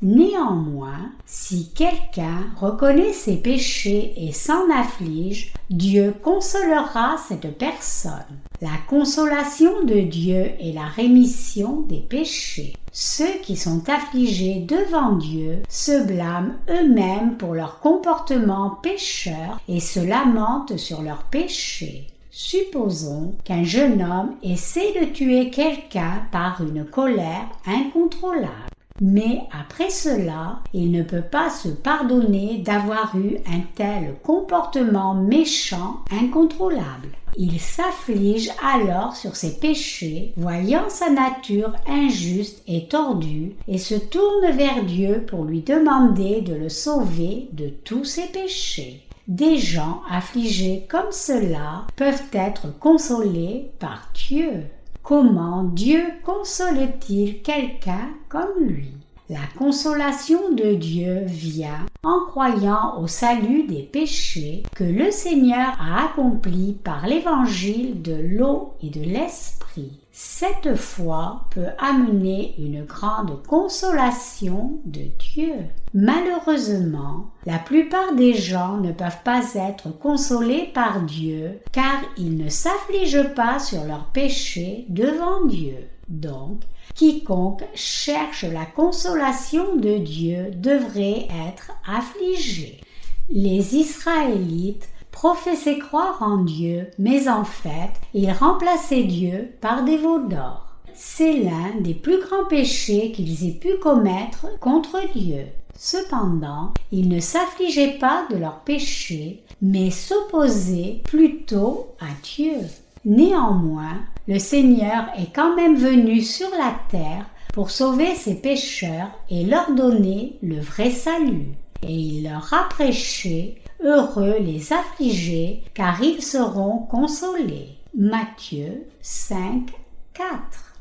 [0.02, 8.12] Néanmoins, si quelqu'un reconnaît ses péchés et s'en afflige, Dieu consolera cette personne.
[8.60, 12.74] La consolation de Dieu est la rémission des péchés.
[12.90, 20.00] Ceux qui sont affligés devant Dieu se blâment eux-mêmes pour leur comportement pécheur et se
[20.00, 22.08] lamentent sur leurs péchés.
[22.32, 28.71] Supposons qu'un jeune homme essaie de tuer quelqu'un par une colère incontrôlable.
[29.00, 35.96] Mais après cela, il ne peut pas se pardonner d'avoir eu un tel comportement méchant
[36.10, 37.08] incontrôlable.
[37.36, 44.50] Il s'afflige alors sur ses péchés, voyant sa nature injuste et tordue, et se tourne
[44.52, 49.02] vers Dieu pour lui demander de le sauver de tous ses péchés.
[49.28, 54.64] Des gens affligés comme cela peuvent être consolés par Dieu.
[55.02, 58.92] Comment Dieu console-t-il quelqu'un comme lui?
[59.28, 66.04] La consolation de Dieu vient en croyant au salut des péchés que le Seigneur a
[66.04, 74.78] accompli par l'évangile de l'eau et de l'esprit cette foi peut amener une grande consolation
[74.84, 75.54] de Dieu.
[75.94, 82.48] Malheureusement, la plupart des gens ne peuvent pas être consolés par Dieu car ils ne
[82.48, 85.88] s'affligent pas sur leurs péchés devant Dieu.
[86.08, 86.60] Donc,
[86.94, 92.80] quiconque cherche la consolation de Dieu devrait être affligé.
[93.28, 100.26] Les Israélites professaient croire en Dieu, mais en fait, ils remplaçaient Dieu par des veaux
[100.26, 100.66] d'or.
[100.94, 105.44] C'est l'un des plus grands péchés qu'ils aient pu commettre contre Dieu.
[105.76, 112.56] Cependant, ils ne s'affligeaient pas de leurs péchés, mais s'opposaient plutôt à Dieu.
[113.04, 113.98] Néanmoins,
[114.28, 119.72] le Seigneur est quand même venu sur la terre pour sauver ses pécheurs et leur
[119.72, 121.48] donner le vrai salut.
[121.82, 127.70] Et il leur a prêché Heureux les affligés, car ils seront consolés.
[127.98, 129.72] Matthieu 5,
[130.14, 130.28] 4.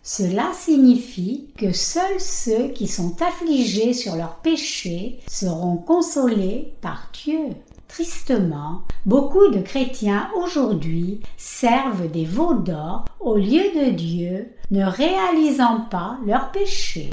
[0.04, 7.50] Cela signifie que seuls ceux qui sont affligés sur leurs péchés seront consolés par Dieu.
[7.88, 15.82] Tristement, beaucoup de chrétiens aujourd'hui servent des veaux d'or au lieu de Dieu, ne réalisant
[15.90, 17.10] pas leurs péchés.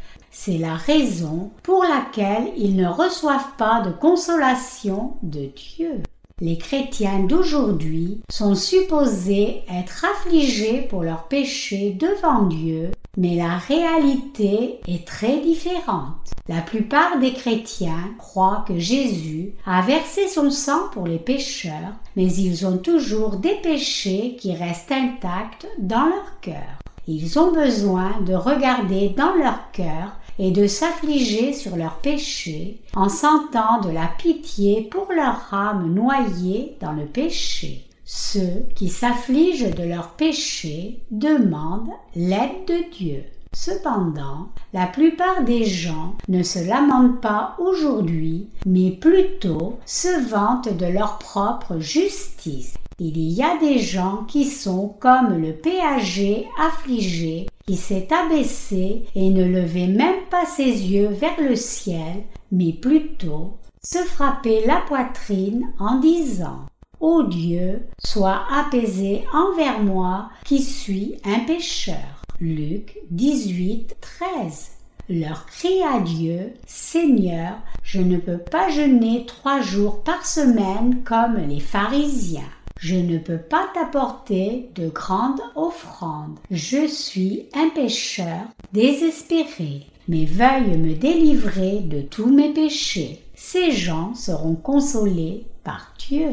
[0.49, 6.03] C'est la raison pour laquelle ils ne reçoivent pas de consolation de Dieu.
[6.41, 14.81] Les chrétiens d'aujourd'hui sont supposés être affligés pour leurs péchés devant Dieu, mais la réalité
[14.89, 16.17] est très différente.
[16.49, 22.33] La plupart des chrétiens croient que Jésus a versé son sang pour les pécheurs, mais
[22.33, 26.79] ils ont toujours des péchés qui restent intacts dans leur cœur.
[27.07, 33.09] Ils ont besoin de regarder dans leur cœur et de s'affliger sur leurs péchés en
[33.09, 37.85] sentant de la pitié pour leur âme noyée dans le péché.
[38.05, 43.25] Ceux qui s'affligent de leurs péchés demandent l'aide de Dieu.
[43.53, 50.87] Cependant, la plupart des gens ne se lamentent pas aujourd'hui, mais plutôt se vantent de
[50.87, 52.75] leur propre justice.
[52.99, 59.29] Il y a des gens qui sont comme le péager affligé qui s'est abaissé et
[59.29, 65.67] ne levait même pas ses yeux vers le ciel, mais plutôt se frapper la poitrine
[65.79, 66.65] en disant
[66.99, 72.23] Ô Dieu, sois apaisé envers moi qui suis un pécheur.
[72.41, 74.71] Luc 18, 13
[75.11, 81.37] leur crie à Dieu, Seigneur, je ne peux pas jeûner trois jours par semaine comme
[81.49, 82.43] les pharisiens.
[82.79, 86.39] Je ne peux pas t'apporter de grandes offrandes.
[86.51, 88.41] Je suis un pécheur
[88.73, 89.87] désespéré.
[90.07, 93.21] Mais veuille me délivrer de tous mes péchés.
[93.35, 96.31] Ces gens seront consolés par Dieu.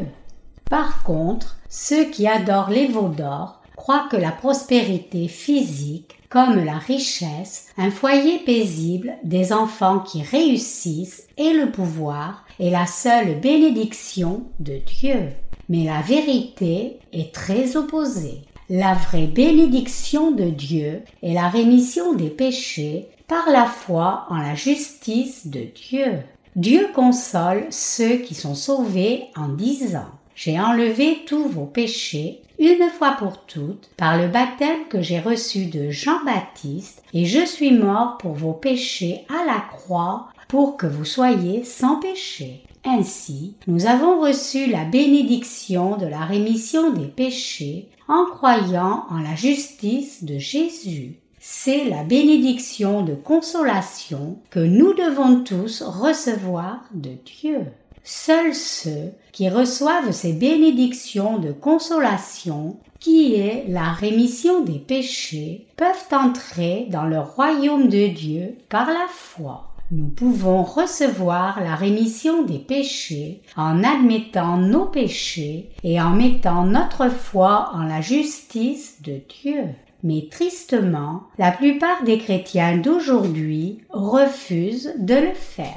[0.69, 6.77] Par contre, ceux qui adorent les veaux d'or croient que la prospérité physique, comme la
[6.77, 14.43] richesse, un foyer paisible, des enfants qui réussissent et le pouvoir est la seule bénédiction
[14.59, 15.29] de Dieu.
[15.69, 18.41] Mais la vérité est très opposée.
[18.69, 24.55] La vraie bénédiction de Dieu est la rémission des péchés par la foi en la
[24.55, 26.19] justice de Dieu.
[26.55, 33.11] Dieu console ceux qui sont sauvés en disant J'ai enlevé tous vos péchés une fois
[33.19, 38.33] pour toutes par le baptême que j'ai reçu de Jean-Baptiste et je suis mort pour
[38.33, 42.63] vos péchés à la croix pour que vous soyez sans péché.
[42.87, 49.35] Ainsi, nous avons reçu la bénédiction de la rémission des péchés en croyant en la
[49.35, 51.17] justice de Jésus.
[51.39, 57.61] C'est la bénédiction de consolation que nous devons tous recevoir de Dieu.
[58.03, 66.07] Seuls ceux qui reçoivent ces bénédictions de consolation, qui est la rémission des péchés, peuvent
[66.11, 72.57] entrer dans le royaume de Dieu par la foi nous pouvons recevoir la rémission des
[72.57, 79.65] péchés en admettant nos péchés et en mettant notre foi en la justice de Dieu.
[80.03, 85.69] Mais tristement, la plupart des chrétiens d'aujourd'hui refusent de le faire.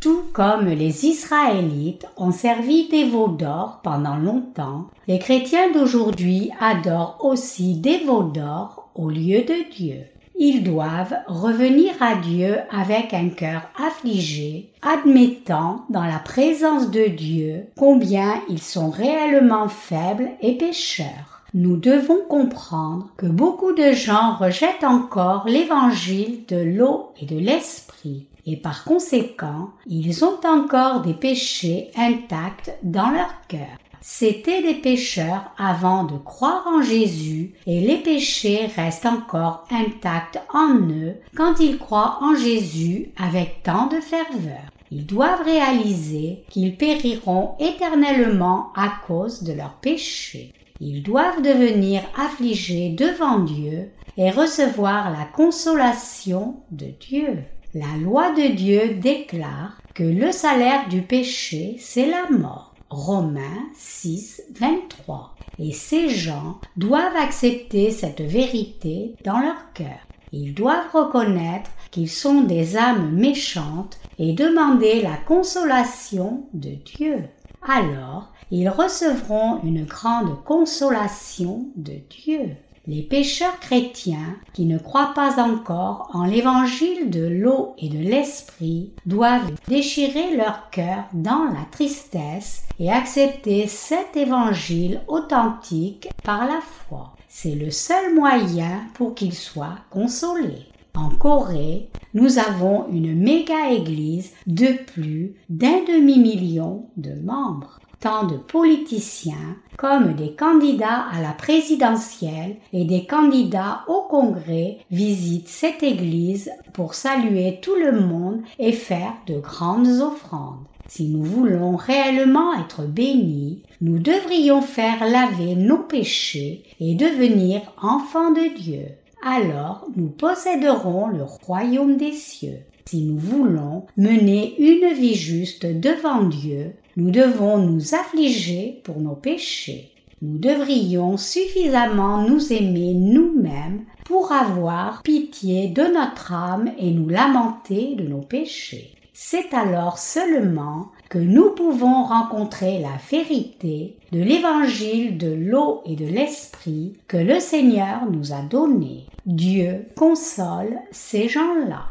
[0.00, 7.18] Tout comme les Israélites ont servi des veaux d'or pendant longtemps, les chrétiens d'aujourd'hui adorent
[7.20, 10.04] aussi des veaux d'or au lieu de Dieu
[10.40, 17.66] ils doivent revenir à Dieu avec un cœur affligé, admettant dans la présence de Dieu
[17.78, 21.42] combien ils sont réellement faibles et pécheurs.
[21.52, 28.26] Nous devons comprendre que beaucoup de gens rejettent encore l'évangile de l'eau et de l'esprit
[28.46, 33.68] et par conséquent, ils ont encore des péchés intacts dans leur cœur.
[34.02, 40.74] C'étaient des pécheurs avant de croire en Jésus et les péchés restent encore intacts en
[40.88, 44.70] eux quand ils croient en Jésus avec tant de ferveur.
[44.90, 50.52] Ils doivent réaliser qu'ils périront éternellement à cause de leurs péchés.
[50.80, 57.38] Ils doivent devenir affligés devant Dieu et recevoir la consolation de Dieu.
[57.74, 62.69] La loi de Dieu déclare que le salaire du péché, c'est la mort.
[62.90, 65.36] Romains 6, 23.
[65.60, 70.00] Et ces gens doivent accepter cette vérité dans leur cœur.
[70.32, 77.24] Ils doivent reconnaître qu'ils sont des âmes méchantes et demander la consolation de Dieu.
[77.62, 82.56] Alors, ils recevront une grande consolation de Dieu.
[82.90, 88.90] Les pécheurs chrétiens qui ne croient pas encore en l'évangile de l'eau et de l'esprit
[89.06, 97.14] doivent déchirer leur cœur dans la tristesse et accepter cet évangile authentique par la foi.
[97.28, 100.66] C'est le seul moyen pour qu'ils soient consolés.
[100.96, 108.36] En Corée, nous avons une méga église de plus d'un demi-million de membres tant de
[108.36, 116.50] politiciens comme des candidats à la présidentielle et des candidats au Congrès visitent cette Église
[116.72, 120.64] pour saluer tout le monde et faire de grandes offrandes.
[120.88, 128.32] Si nous voulons réellement être bénis, nous devrions faire laver nos péchés et devenir enfants
[128.32, 128.86] de Dieu.
[129.24, 132.60] Alors nous posséderons le royaume des cieux.
[132.84, 139.14] Si nous voulons mener une vie juste devant Dieu, nous devons nous affliger pour nos
[139.14, 139.90] péchés.
[140.22, 147.94] Nous devrions suffisamment nous aimer nous-mêmes pour avoir pitié de notre âme et nous lamenter
[147.94, 148.90] de nos péchés.
[149.14, 156.06] C'est alors seulement que nous pouvons rencontrer la vérité de l'évangile de l'eau et de
[156.06, 159.06] l'esprit que le Seigneur nous a donné.
[159.26, 161.84] Dieu console ces gens-là.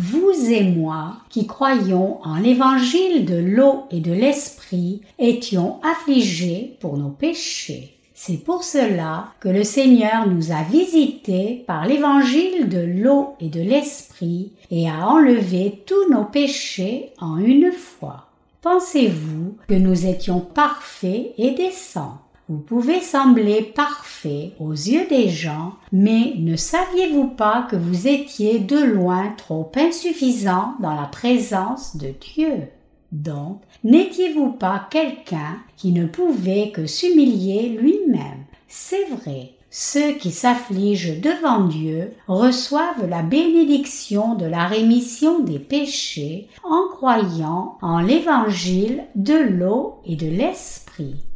[0.00, 6.96] Vous et moi, qui croyons en l'évangile de l'eau et de l'esprit, étions affligés pour
[6.96, 7.98] nos péchés.
[8.14, 13.60] C'est pour cela que le Seigneur nous a visités par l'évangile de l'eau et de
[13.60, 18.28] l'esprit et a enlevé tous nos péchés en une fois.
[18.62, 22.18] Pensez-vous que nous étions parfaits et décents?
[22.50, 28.58] Vous pouvez sembler parfait aux yeux des gens, mais ne saviez-vous pas que vous étiez
[28.58, 32.68] de loin trop insuffisant dans la présence de Dieu?
[33.12, 38.44] Donc, n'étiez-vous pas quelqu'un qui ne pouvait que s'humilier lui-même?
[38.66, 46.48] C'est vrai, ceux qui s'affligent devant Dieu reçoivent la bénédiction de la rémission des péchés
[46.64, 51.27] en croyant en l'évangile de l'eau et de l'esprit.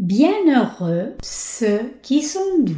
[0.00, 2.72] Bienheureux ceux qui sont doux.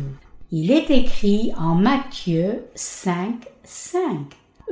[0.50, 4.02] Il est écrit en Matthieu 5, 5.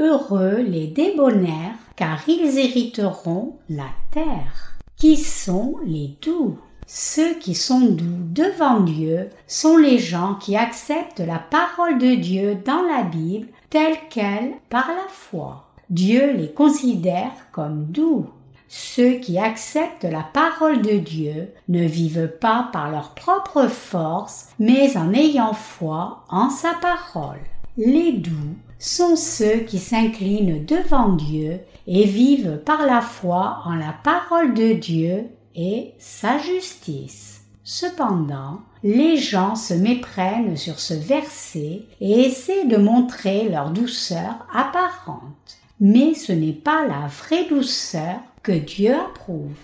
[0.01, 4.81] Heureux les débonnaires car ils hériteront la terre.
[4.97, 6.59] Qui sont les doux?
[6.89, 12.57] Ceux qui sont doux devant Dieu sont les gens qui acceptent la parole de Dieu
[12.57, 15.71] dans la Bible telle qu'elle par la foi.
[15.89, 18.27] Dieu les considère comme doux.
[18.73, 24.97] Ceux qui acceptent la parole de Dieu ne vivent pas par leur propre force, mais
[24.97, 27.41] en ayant foi en sa parole.
[27.77, 31.59] Les doux sont ceux qui s'inclinent devant Dieu
[31.89, 37.41] et vivent par la foi en la parole de Dieu et sa justice.
[37.65, 45.59] Cependant, les gens se méprennent sur ce verset et essaient de montrer leur douceur apparente.
[45.81, 49.57] Mais ce n'est pas la vraie douceur que Dieu approuve.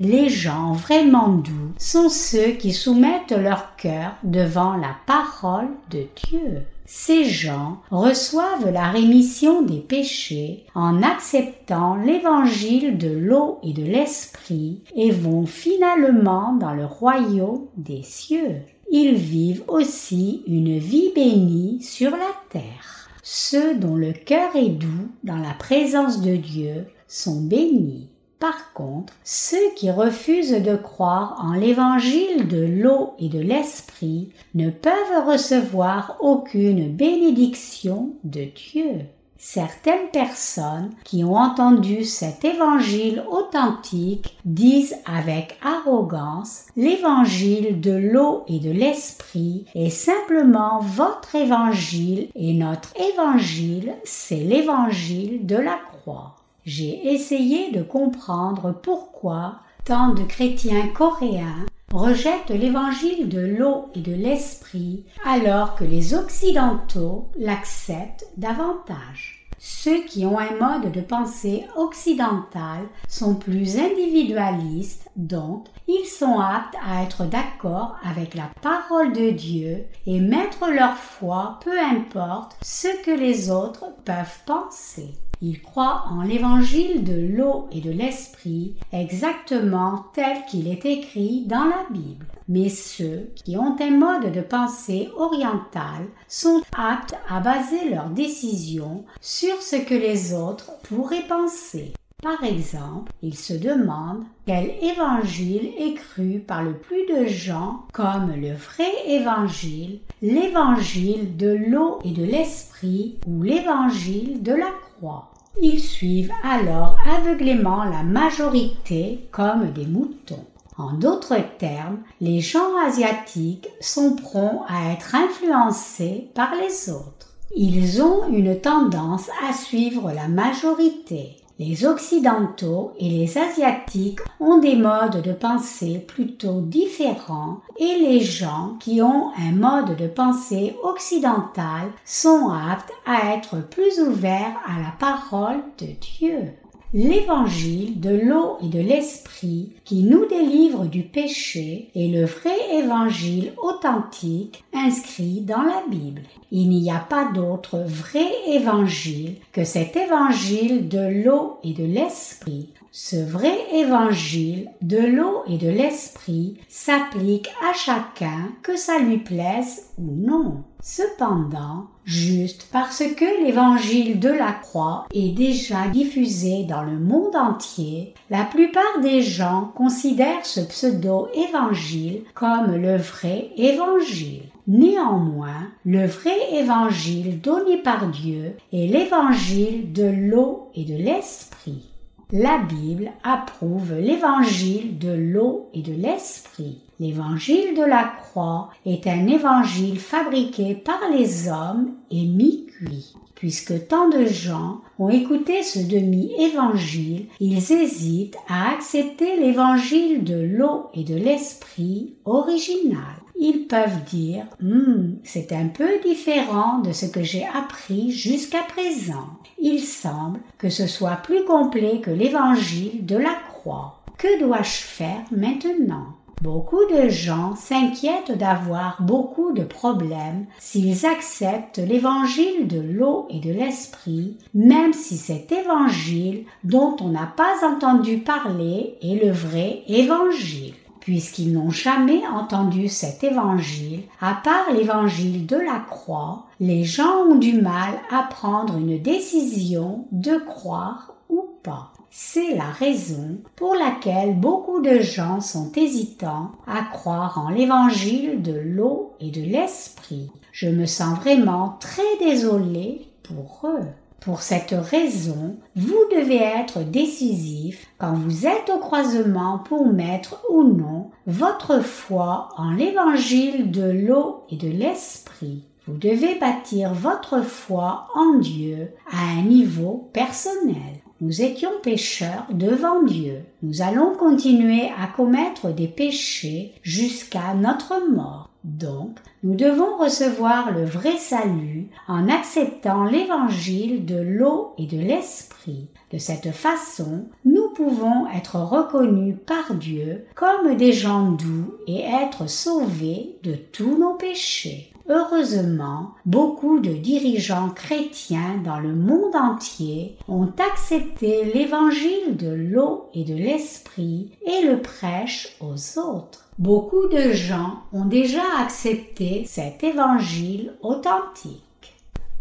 [0.00, 6.62] Les gens vraiment doux sont ceux qui soumettent leur cœur devant la parole de Dieu
[6.94, 14.82] ces gens reçoivent la rémission des péchés en acceptant l'évangile de l'eau et de l'esprit
[14.94, 18.56] et vont finalement dans le royaume des cieux.
[18.90, 23.08] Ils vivent aussi une vie bénie sur la terre.
[23.22, 28.10] Ceux dont le cœur est doux dans la présence de Dieu sont bénis.
[28.42, 34.68] Par contre, ceux qui refusent de croire en l'évangile de l'eau et de l'esprit ne
[34.68, 39.02] peuvent recevoir aucune bénédiction de Dieu.
[39.38, 48.58] Certaines personnes qui ont entendu cet évangile authentique disent avec arrogance l'évangile de l'eau et
[48.58, 56.41] de l'esprit est simplement votre évangile et notre évangile c'est l'évangile de la croix.
[56.64, 64.14] J'ai essayé de comprendre pourquoi tant de chrétiens coréens rejettent l'évangile de l'eau et de
[64.14, 69.48] l'esprit alors que les occidentaux l'acceptent davantage.
[69.58, 76.76] Ceux qui ont un mode de pensée occidental sont plus individualistes, donc ils sont aptes
[76.84, 82.88] à être d'accord avec la parole de Dieu et mettre leur foi peu importe ce
[83.04, 85.14] que les autres peuvent penser.
[85.44, 91.64] Ils croient en l'évangile de l'eau et de l'esprit exactement tel qu'il est écrit dans
[91.64, 92.26] la Bible.
[92.46, 99.04] Mais ceux qui ont un mode de pensée oriental sont aptes à baser leurs décisions
[99.20, 101.92] sur ce que les autres pourraient penser.
[102.22, 108.32] Par exemple, ils se demandent quel évangile est cru par le plus de gens comme
[108.36, 114.70] le vrai évangile, l'évangile de l'eau et de l'esprit ou l'évangile de la
[115.00, 115.31] croix.
[115.60, 120.44] Ils suivent alors aveuglément la majorité comme des moutons.
[120.78, 127.34] En d'autres termes, les gens asiatiques sont prompts à être influencés par les autres.
[127.54, 131.36] Ils ont une tendance à suivre la majorité.
[131.64, 138.76] Les Occidentaux et les Asiatiques ont des modes de pensée plutôt différents et les gens
[138.80, 144.90] qui ont un mode de pensée occidental sont aptes à être plus ouverts à la
[144.98, 145.86] parole de
[146.18, 146.52] Dieu
[146.94, 153.52] l'évangile de l'eau et de l'esprit qui nous délivre du péché est le vrai évangile
[153.62, 156.22] authentique inscrit dans la Bible.
[156.50, 162.68] Il n'y a pas d'autre vrai évangile que cet évangile de l'eau et de l'esprit.
[162.94, 169.86] Ce vrai évangile de l'eau et de l'esprit s'applique à chacun que ça lui plaise
[169.96, 170.62] ou non.
[170.82, 178.12] Cependant, juste parce que l'évangile de la croix est déjà diffusé dans le monde entier,
[178.28, 184.42] la plupart des gens considèrent ce pseudo-évangile comme le vrai évangile.
[184.66, 191.91] Néanmoins, le vrai évangile donné par Dieu est l'évangile de l'eau et de l'esprit.
[192.34, 196.78] La Bible approuve l'évangile de l'eau et de l'esprit.
[196.98, 203.12] L'évangile de la croix est un évangile fabriqué par les hommes et mi-cuit.
[203.34, 210.86] Puisque tant de gens ont écouté ce demi-évangile, ils hésitent à accepter l'évangile de l'eau
[210.94, 213.21] et de l'esprit original.
[213.44, 219.30] Ils peuvent dire hmm, c'est un peu différent de ce que j'ai appris jusqu'à présent.
[219.58, 224.04] Il semble que ce soit plus complet que l'évangile de la croix.
[224.16, 226.14] Que dois-je faire maintenant?
[226.40, 233.50] Beaucoup de gens s'inquiètent d'avoir beaucoup de problèmes s'ils acceptent l'évangile de l'eau et de
[233.50, 240.74] l'esprit, même si cet évangile dont on n'a pas entendu parler est le vrai évangile
[241.02, 247.34] puisqu'ils n'ont jamais entendu cet évangile, à part l'évangile de la croix, les gens ont
[247.34, 251.92] du mal à prendre une décision de croire ou pas.
[252.10, 258.54] C'est la raison pour laquelle beaucoup de gens sont hésitants à croire en l'évangile de
[258.54, 260.30] l'eau et de l'esprit.
[260.52, 263.88] Je me sens vraiment très désolée pour eux.
[264.24, 270.62] Pour cette raison, vous devez être décisif quand vous êtes au croisement pour mettre ou
[270.62, 275.64] non votre foi en l'évangile de l'eau et de l'esprit.
[275.88, 281.00] Vous devez bâtir votre foi en Dieu à un niveau personnel.
[281.20, 283.40] Nous étions pécheurs devant Dieu.
[283.62, 288.51] Nous allons continuer à commettre des péchés jusqu'à notre mort.
[288.64, 295.88] Donc, nous devons recevoir le vrai salut en acceptant l'évangile de l'eau et de l'esprit.
[296.12, 302.48] De cette façon, nous pouvons être reconnus par Dieu comme des gens doux et être
[302.48, 304.92] sauvés de tous nos péchés.
[305.08, 313.24] Heureusement, beaucoup de dirigeants chrétiens dans le monde entier ont accepté l'évangile de l'eau et
[313.24, 316.41] de l'esprit et le prêchent aux autres.
[316.58, 321.94] Beaucoup de gens ont déjà accepté cet évangile authentique.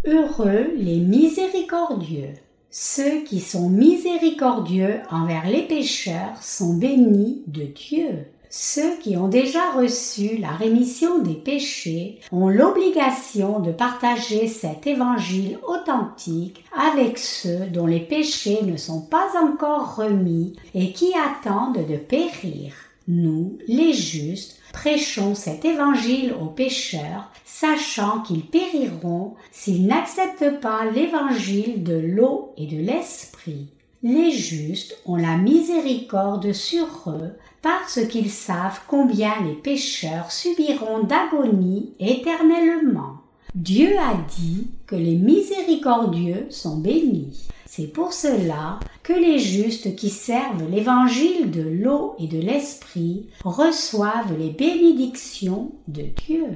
[0.06, 2.34] Heureux les miséricordieux.
[2.70, 9.72] Ceux qui sont miséricordieux envers les pécheurs sont bénis de Dieu ceux qui ont déjà
[9.72, 17.88] reçu la rémission des péchés ont l'obligation de partager cet évangile authentique avec ceux dont
[17.88, 22.74] les péchés ne sont pas encore remis et qui attendent de périr.
[23.14, 31.84] Nous, les justes, prêchons cet évangile aux pécheurs, sachant qu'ils périront s'ils n'acceptent pas l'évangile
[31.84, 33.68] de l'eau et de l'esprit.
[34.02, 41.92] Les justes ont la miséricorde sur eux parce qu'ils savent combien les pécheurs subiront d'agonie
[42.00, 43.18] éternellement.
[43.54, 47.50] Dieu a dit que les miséricordieux sont bénis.
[47.74, 54.38] C'est pour cela que les justes qui servent l'évangile de l'eau et de l'esprit reçoivent
[54.38, 56.48] les bénédictions de Dieu.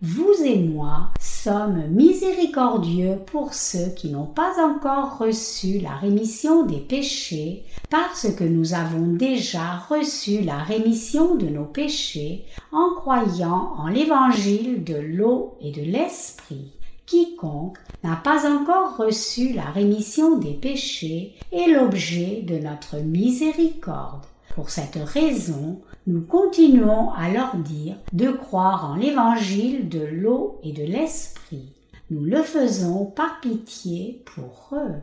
[0.00, 6.80] Vous et moi sommes miséricordieux pour ceux qui n'ont pas encore reçu la rémission des
[6.80, 13.88] péchés, parce que nous avons déjà reçu la rémission de nos péchés en croyant en
[13.88, 16.72] l'évangile de l'eau et de l'esprit.
[17.06, 24.24] Quiconque n'a pas encore reçu la rémission des péchés est l'objet de notre miséricorde.
[24.54, 30.72] Pour cette raison, nous continuons à leur dire de croire en l'évangile de l'eau et
[30.72, 31.72] de l'esprit.
[32.10, 34.94] Nous le faisons par pitié pour eux.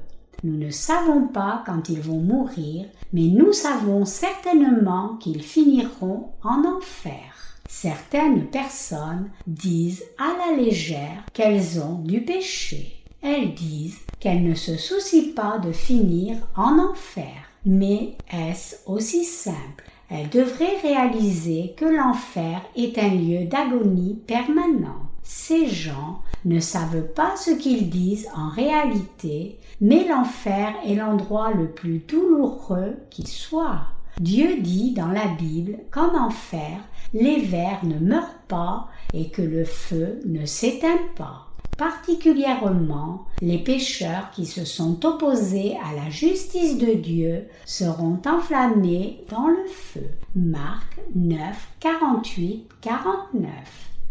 [0.43, 6.63] Nous ne savons pas quand ils vont mourir, mais nous savons certainement qu'ils finiront en
[6.65, 7.30] enfer.
[7.81, 13.03] Certaines personnes disent à la légère qu'elles ont du péché.
[13.23, 17.33] Elles disent qu'elles ne se soucient pas de finir en enfer.
[17.65, 19.89] Mais est-ce aussi simple?
[20.11, 25.07] Elle devrait réaliser que l'enfer est un lieu d'agonie permanent.
[25.23, 31.71] Ces gens ne savent pas ce qu'ils disent en réalité, mais l'enfer est l'endroit le
[31.71, 33.87] plus douloureux qui soit.
[34.19, 36.77] Dieu dit dans la Bible qu'en enfer,
[37.13, 41.51] les vers ne meurent pas et que le feu ne s'éteint pas
[41.81, 49.47] particulièrement les pécheurs qui se sont opposés à la justice de Dieu seront enflammés dans
[49.47, 50.07] le feu.
[50.35, 51.39] Marc 9,
[51.79, 53.51] 48, 49.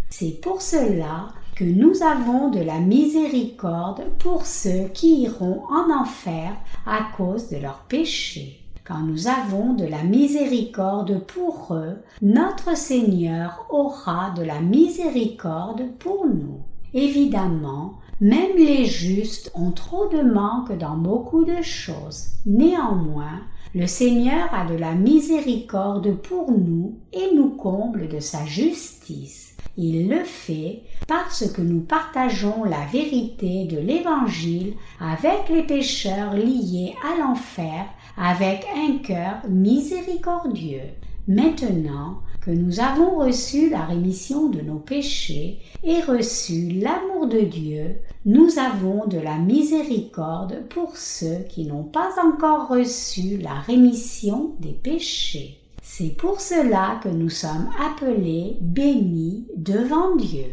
[0.08, 6.52] C'est pour cela que nous avons de la miséricorde pour ceux qui iront en enfer
[6.86, 8.59] à cause de leurs péchés.
[8.90, 16.26] Quand nous avons de la miséricorde pour eux, notre Seigneur aura de la miséricorde pour
[16.26, 16.62] nous.
[16.92, 22.30] Évidemment, même les justes ont trop de manque dans beaucoup de choses.
[22.46, 23.42] Néanmoins,
[23.76, 29.49] le Seigneur a de la miséricorde pour nous et nous comble de sa justice.
[29.82, 36.94] Il le fait parce que nous partageons la vérité de l'Évangile avec les pécheurs liés
[37.02, 37.86] à l'enfer
[38.18, 40.90] avec un cœur miséricordieux.
[41.26, 48.02] Maintenant que nous avons reçu la rémission de nos péchés et reçu l'amour de Dieu,
[48.26, 54.72] nous avons de la miséricorde pour ceux qui n'ont pas encore reçu la rémission des
[54.72, 55.59] péchés.
[56.00, 60.46] C'est pour cela que nous sommes appelés bénis devant Dieu.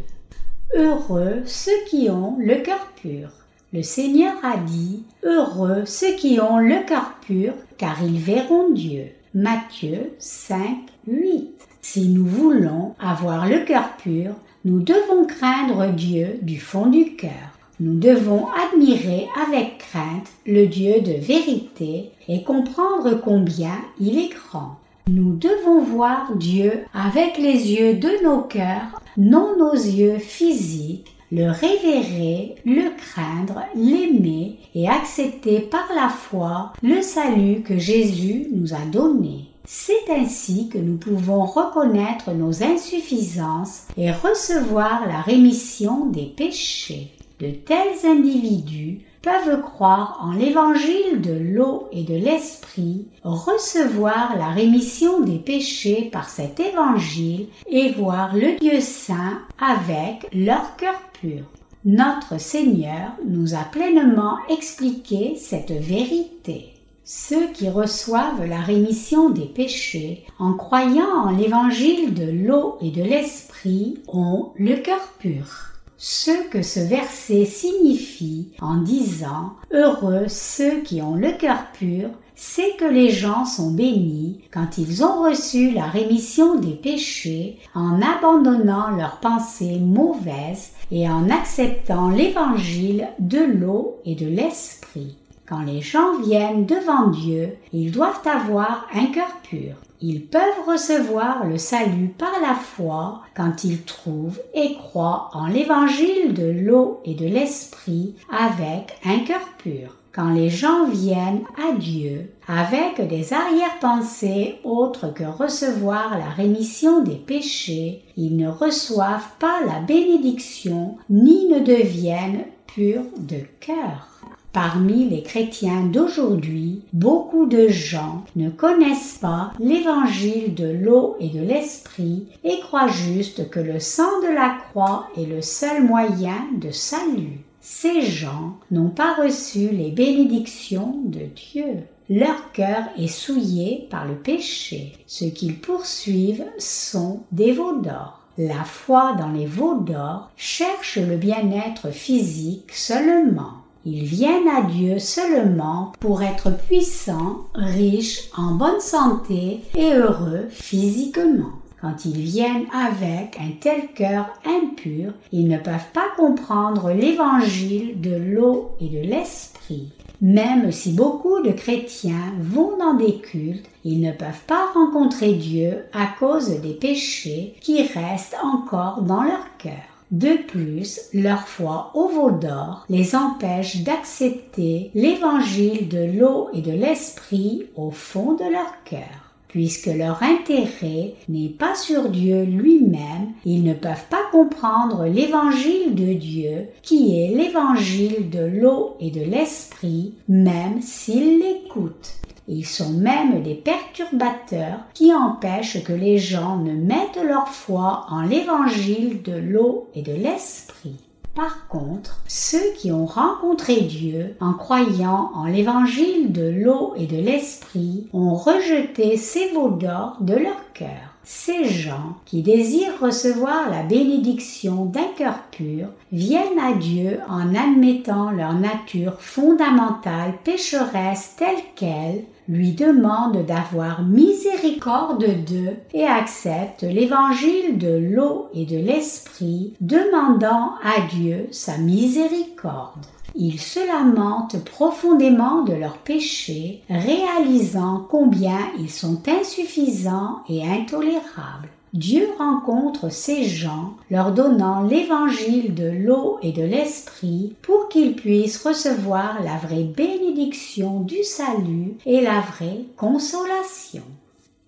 [0.76, 3.30] Heureux ceux qui ont le cœur pur.
[3.72, 9.06] Le Seigneur a dit, Heureux ceux qui ont le cœur pur, car ils verront Dieu.
[9.34, 11.54] Matthieu 5, 8.
[11.82, 14.34] Si nous voulons avoir le cœur pur,
[14.66, 17.58] nous devons craindre Dieu du fond du cœur.
[17.80, 24.76] Nous devons admirer avec crainte le Dieu de vérité et comprendre combien il est grand.
[25.10, 31.50] Nous devons voir Dieu avec les yeux de nos cœurs, non nos yeux physiques, le
[31.50, 38.86] révérer, le craindre, l'aimer et accepter par la foi le salut que Jésus nous a
[38.92, 39.46] donné.
[39.64, 47.12] C'est ainsi que nous pouvons reconnaître nos insuffisances et recevoir la rémission des péchés.
[47.40, 55.20] De tels individus peuvent croire en l'évangile de l'eau et de l'esprit, recevoir la rémission
[55.20, 61.44] des péchés par cet évangile et voir le Dieu saint avec leur cœur pur.
[61.84, 66.70] Notre Seigneur nous a pleinement expliqué cette vérité.
[67.04, 73.04] Ceux qui reçoivent la rémission des péchés en croyant en l'évangile de l'eau et de
[73.04, 75.67] l'esprit ont le cœur pur.
[75.98, 82.78] Ce que ce verset signifie en disant Heureux ceux qui ont le cœur pur, c'est
[82.78, 88.92] que les gens sont bénis quand ils ont reçu la rémission des péchés en abandonnant
[88.92, 95.18] leurs pensées mauvaises et en acceptant l'évangile de l'eau et de l'esprit.
[95.50, 99.74] Quand les gens viennent devant Dieu, ils doivent avoir un cœur pur.
[100.00, 106.34] Ils peuvent recevoir le salut par la foi quand ils trouvent et croient en l'évangile
[106.34, 109.96] de l'eau et de l'esprit avec un cœur pur.
[110.12, 117.16] Quand les gens viennent à Dieu avec des arrière-pensées autres que recevoir la rémission des
[117.16, 124.17] péchés, ils ne reçoivent pas la bénédiction ni ne deviennent purs de cœur.
[124.54, 131.42] Parmi les chrétiens d'aujourd'hui, beaucoup de gens ne connaissent pas l'évangile de l'eau et de
[131.42, 136.72] l'esprit et croient juste que le sang de la croix est le seul moyen de
[136.72, 137.42] salut.
[137.62, 141.84] Ces gens n'ont pas reçu les bénédictions de Dieu.
[142.10, 144.94] Leur cœur est souillé par le péché.
[145.06, 148.22] Ce qu'ils poursuivent sont des veaux d'or.
[148.38, 153.67] La foi dans les veaux d'or cherche le bien-être physique seulement.
[153.90, 161.54] Ils viennent à Dieu seulement pour être puissants, riches, en bonne santé et heureux physiquement.
[161.80, 168.14] Quand ils viennent avec un tel cœur impur, ils ne peuvent pas comprendre l'évangile de
[168.14, 169.94] l'eau et de l'esprit.
[170.20, 175.86] Même si beaucoup de chrétiens vont dans des cultes, ils ne peuvent pas rencontrer Dieu
[175.94, 179.97] à cause des péchés qui restent encore dans leur cœur.
[180.12, 186.72] De plus, leur foi au veau d'or les empêche d'accepter l'évangile de l'eau et de
[186.72, 189.28] l'esprit au fond de leur cœur.
[189.50, 196.14] Puisque leur intérêt n'est pas sur Dieu lui-même, ils ne peuvent pas comprendre l'évangile de
[196.14, 202.18] Dieu, qui est l'évangile de l'eau et de l'esprit, même s'ils l'écoutent.
[202.50, 208.22] Ils sont même des perturbateurs qui empêchent que les gens ne mettent leur foi en
[208.22, 210.96] l'évangile de l'eau et de l'esprit.
[211.36, 217.18] Par contre, ceux qui ont rencontré Dieu en croyant en l'évangile de l'eau et de
[217.18, 221.14] l'esprit ont rejeté ces veaux d'or de leur cœur.
[221.24, 228.32] Ces gens qui désirent recevoir la bénédiction d'un cœur pur viennent à Dieu en admettant
[228.32, 237.98] leur nature fondamentale pécheresse telle qu'elle, lui demandent d'avoir miséricorde d'eux et acceptent l'évangile de
[237.98, 243.06] l'eau et de l'esprit, demandant à Dieu sa miséricorde.
[243.36, 251.70] ils se lamentent profondément de leurs péchés, réalisant combien ils sont insuffisants et intolérables.
[251.94, 258.66] Dieu rencontre ces gens, leur donnant l'évangile de l'eau et de l'esprit pour qu'ils puissent
[258.66, 264.04] recevoir la vraie bénédiction du salut et la vraie consolation.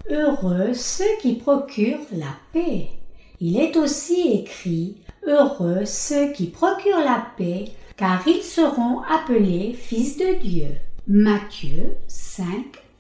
[0.10, 2.88] Heureux ceux qui procurent la paix.
[3.42, 4.96] Il est aussi écrit
[5.28, 7.66] Heureux ceux qui procurent la paix,
[7.98, 10.70] car ils seront appelés fils de Dieu.
[11.08, 12.48] Matthieu 5,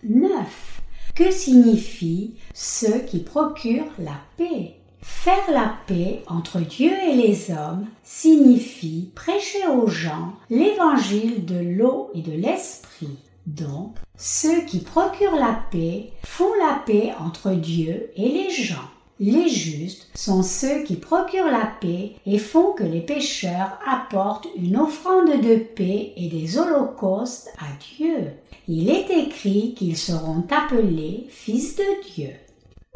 [0.03, 0.68] 9.
[1.15, 4.75] Que signifie ceux qui procurent la paix?
[5.01, 12.09] Faire la paix entre Dieu et les hommes signifie prêcher aux gens l'évangile de l'eau
[12.13, 13.17] et de l'esprit.
[13.47, 18.89] Donc, ceux qui procurent la paix font la paix entre Dieu et les gens.
[19.21, 24.77] Les justes sont ceux qui procurent la paix et font que les pécheurs apportent une
[24.77, 27.65] offrande de paix et des holocaustes à
[27.97, 28.31] Dieu.
[28.69, 29.08] Il est
[29.41, 32.31] qu'ils seront appelés fils de Dieu.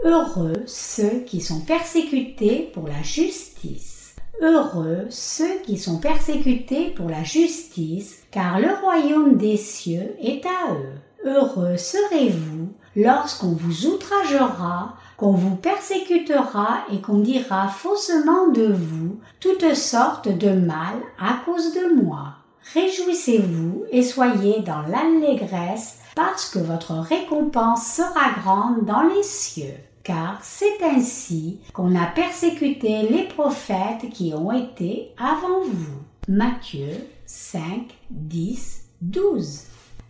[0.04, 4.16] Heureux ceux qui sont persécutés pour la justice.
[4.42, 10.74] Heureux ceux qui sont persécutés pour la justice, car le royaume des cieux est à
[10.74, 10.96] eux.
[11.26, 19.76] Heureux serez-vous lorsqu'on vous outragera, qu'on vous persécutera et qu'on dira faussement de vous toutes
[19.76, 22.34] sortes de mal à cause de moi.
[22.74, 29.76] Réjouissez-vous et soyez dans l'allégresse parce que votre récompense sera grande dans les cieux.
[30.04, 36.02] Car c'est ainsi qu'on a persécuté les prophètes qui ont été avant vous.
[36.28, 36.90] Matthieu
[37.26, 39.62] 5, 10, 12.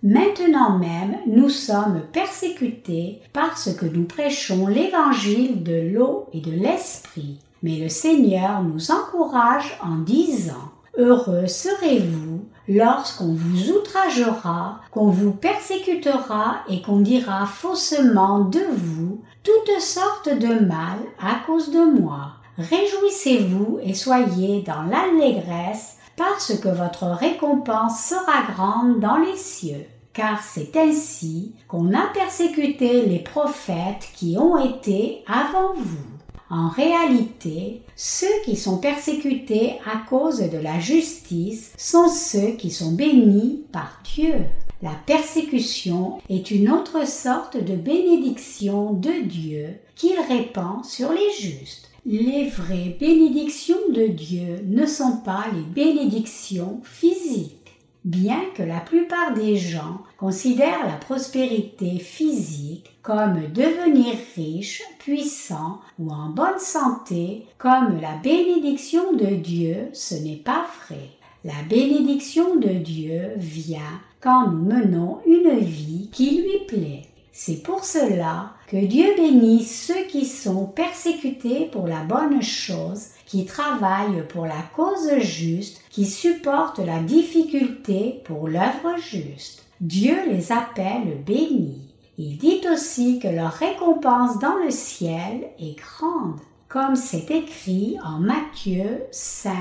[0.02, 7.40] Maintenant même, nous sommes persécutés parce que nous prêchons l'évangile de l'eau et de l'esprit.
[7.62, 16.58] Mais le Seigneur nous encourage en disant, Heureux serez-vous lorsqu'on vous outragera, qu'on vous persécutera
[16.70, 22.34] et qu'on dira faussement de vous toutes sortes de mal à cause de moi.
[22.58, 29.86] Réjouissez-vous et soyez dans l'allégresse parce que votre récompense sera grande dans les cieux.
[30.14, 36.13] Car c'est ainsi qu'on a persécuté les prophètes qui ont été avant vous.
[36.56, 42.92] En réalité, ceux qui sont persécutés à cause de la justice sont ceux qui sont
[42.92, 44.36] bénis par Dieu.
[44.84, 51.90] La persécution est une autre sorte de bénédiction de Dieu qu'il répand sur les justes.
[52.06, 57.63] Les vraies bénédictions de Dieu ne sont pas les bénédictions physiques.
[58.06, 66.12] Bien que la plupart des gens considèrent la prospérité physique comme devenir riche, puissant ou
[66.12, 71.12] en bonne santé comme la bénédiction de Dieu, ce n'est pas vrai.
[71.46, 77.04] La bénédiction de Dieu vient quand nous menons une vie qui lui plaît.
[77.32, 83.46] C'est pour cela que Dieu bénit ceux qui sont persécutés pour la bonne chose qui
[83.46, 89.64] travaillent pour la cause juste, qui supportent la difficulté pour l'œuvre juste.
[89.80, 91.88] Dieu les appelle bénis.
[92.18, 98.18] Il dit aussi que leur récompense dans le ciel est grande, comme c'est écrit en
[98.18, 99.54] Matthieu 5,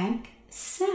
[0.49, 0.87] 5.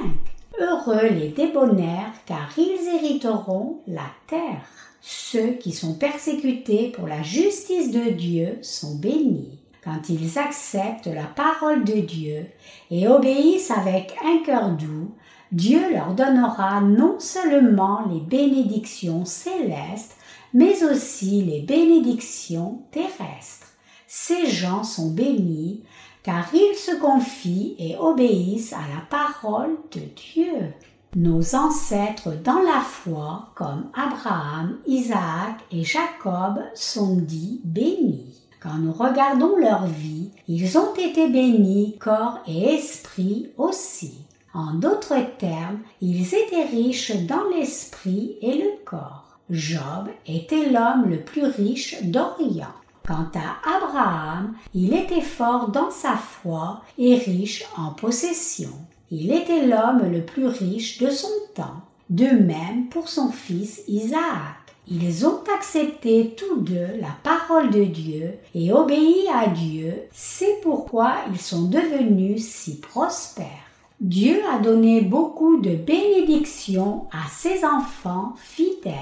[0.59, 4.65] Heureux les débonnaires, car ils hériteront la terre.
[5.01, 11.23] Ceux qui sont persécutés pour la justice de Dieu sont bénis quand ils acceptent la
[11.23, 12.45] parole de Dieu
[12.91, 15.11] et obéissent avec un cœur doux,
[15.51, 20.17] Dieu leur donnera non seulement les bénédictions célestes,
[20.53, 23.67] mais aussi les bénédictions terrestres.
[24.07, 25.83] Ces gens sont bénis
[26.23, 30.01] car ils se confient et obéissent à la parole de
[30.33, 30.73] Dieu.
[31.15, 38.41] Nos ancêtres dans la foi, comme Abraham, Isaac et Jacob, sont dits bénis.
[38.59, 44.26] Quand nous regardons leur vie, ils ont été bénis corps et esprit aussi.
[44.53, 49.39] En d'autres termes, ils étaient riches dans l'esprit et le corps.
[49.49, 52.73] Job était l'homme le plus riche d'Orient.
[53.07, 58.71] Quant à Abraham, il était fort dans sa foi et riche en possession.
[59.11, 61.81] Il était l'homme le plus riche de son temps.
[62.09, 64.67] De même pour son fils Isaac.
[64.89, 71.15] Ils ont accepté tous deux la parole de Dieu et obéi à Dieu, c'est pourquoi
[71.29, 73.66] ils sont devenus si prospères.
[73.99, 78.93] Dieu a donné beaucoup de bénédictions à ses enfants fidèles.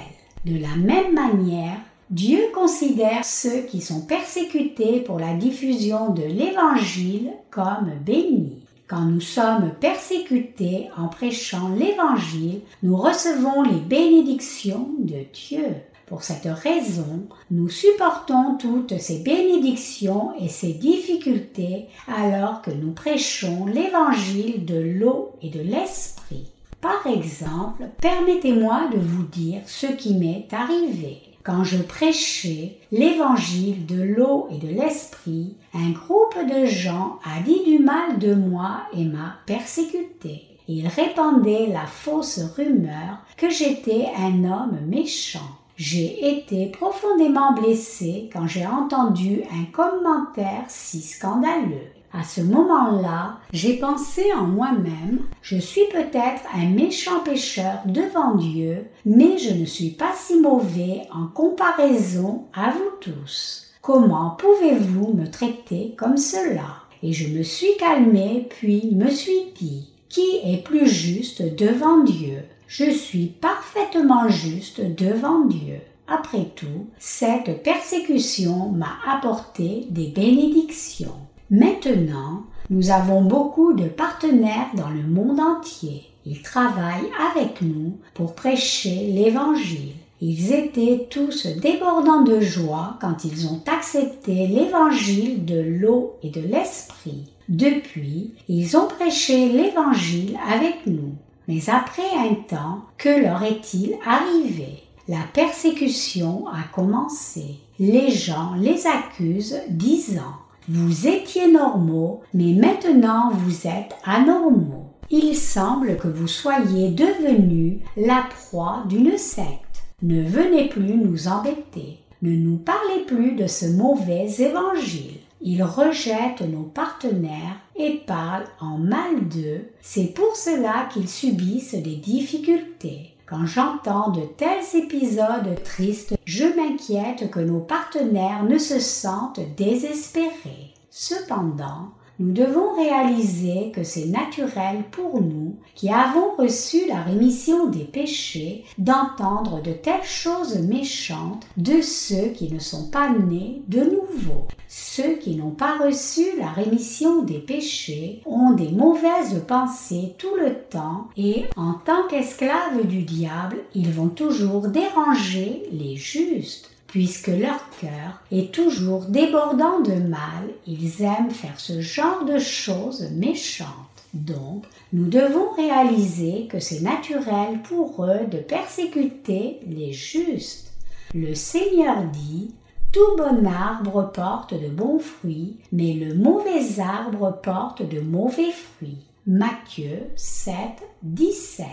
[0.46, 1.76] De la même manière,
[2.08, 8.62] Dieu considère ceux qui sont persécutés pour la diffusion de l'Évangile comme bénis.
[8.88, 15.74] quand nous sommes persécutés en prêchant l'Évangile, nous recevons les bénédictions de Dieu.
[16.06, 23.66] Pour cette raison, nous supportons toutes ces bénédictions et ces difficultés alors que nous prêchons
[23.66, 26.46] l'évangile de l'eau et de l'esprit.
[26.80, 31.18] Par exemple, permettez-moi de vous dire ce qui m'est arrivé.
[31.42, 37.64] Quand je prêchais l'évangile de l'eau et de l'esprit, un groupe de gens a dit
[37.64, 40.42] du mal de moi et m'a persécuté.
[40.68, 45.50] Il répandait la fausse rumeur que j'étais un homme méchant.
[45.76, 51.92] J'ai été profondément blessé quand j'ai entendu un commentaire si scandaleux.
[52.14, 58.86] À ce moment-là, j'ai pensé en moi-même, je suis peut-être un méchant pécheur devant Dieu,
[59.04, 63.66] mais je ne suis pas si mauvais en comparaison à vous tous.
[63.82, 66.84] Comment pouvez-vous me traiter comme cela?
[67.02, 72.44] Et je me suis calmé, puis me suis dit, qui est plus juste devant Dieu?
[72.66, 75.80] Je suis parfaitement juste devant Dieu.
[76.08, 81.14] Après tout, cette persécution m'a apporté des bénédictions.
[81.50, 86.04] Maintenant, nous avons beaucoup de partenaires dans le monde entier.
[86.24, 89.92] Ils travaillent avec nous pour prêcher l'Évangile.
[90.20, 96.40] Ils étaient tous débordants de joie quand ils ont accepté l'Évangile de l'eau et de
[96.40, 97.30] l'Esprit.
[97.48, 101.14] Depuis, ils ont prêché l'Évangile avec nous.
[101.48, 104.82] Mais après un temps, que leur est-il arrivé?
[105.08, 107.56] La persécution a commencé.
[107.78, 110.34] Les gens les accusent disant
[110.68, 114.86] Vous étiez normaux, mais maintenant vous êtes anormaux.
[115.10, 119.84] Il semble que vous soyez devenus la proie d'une secte.
[120.02, 122.00] Ne venez plus nous embêter.
[122.22, 125.20] Ne nous parlez plus de ce mauvais évangile.
[125.40, 129.68] Ils rejettent nos partenaires et parlent en mal d'eux.
[129.80, 133.16] C'est pour cela qu'ils subissent des difficultés.
[133.26, 140.74] Quand j'entends de tels épisodes tristes, je m'inquiète que nos partenaires ne se sentent désespérés.
[140.90, 147.84] Cependant, nous devons réaliser que c'est naturel pour nous, qui avons reçu la rémission des
[147.84, 154.46] péchés, d'entendre de telles choses méchantes de ceux qui ne sont pas nés de nouveau.
[154.68, 160.54] Ceux qui n'ont pas reçu la rémission des péchés ont des mauvaises pensées tout le
[160.70, 167.60] temps et, en tant qu'esclaves du diable, ils vont toujours déranger les justes puisque leur
[167.78, 173.68] cœur est toujours débordant de mal, ils aiment faire ce genre de choses méchantes.
[174.14, 180.72] Donc, nous devons réaliser que c'est naturel pour eux de persécuter les justes.
[181.14, 182.54] Le Seigneur dit
[182.92, 189.04] Tout bon arbre porte de bons fruits, mais le mauvais arbre porte de mauvais fruits.
[189.26, 190.54] Matthieu 7,
[191.02, 191.66] 17.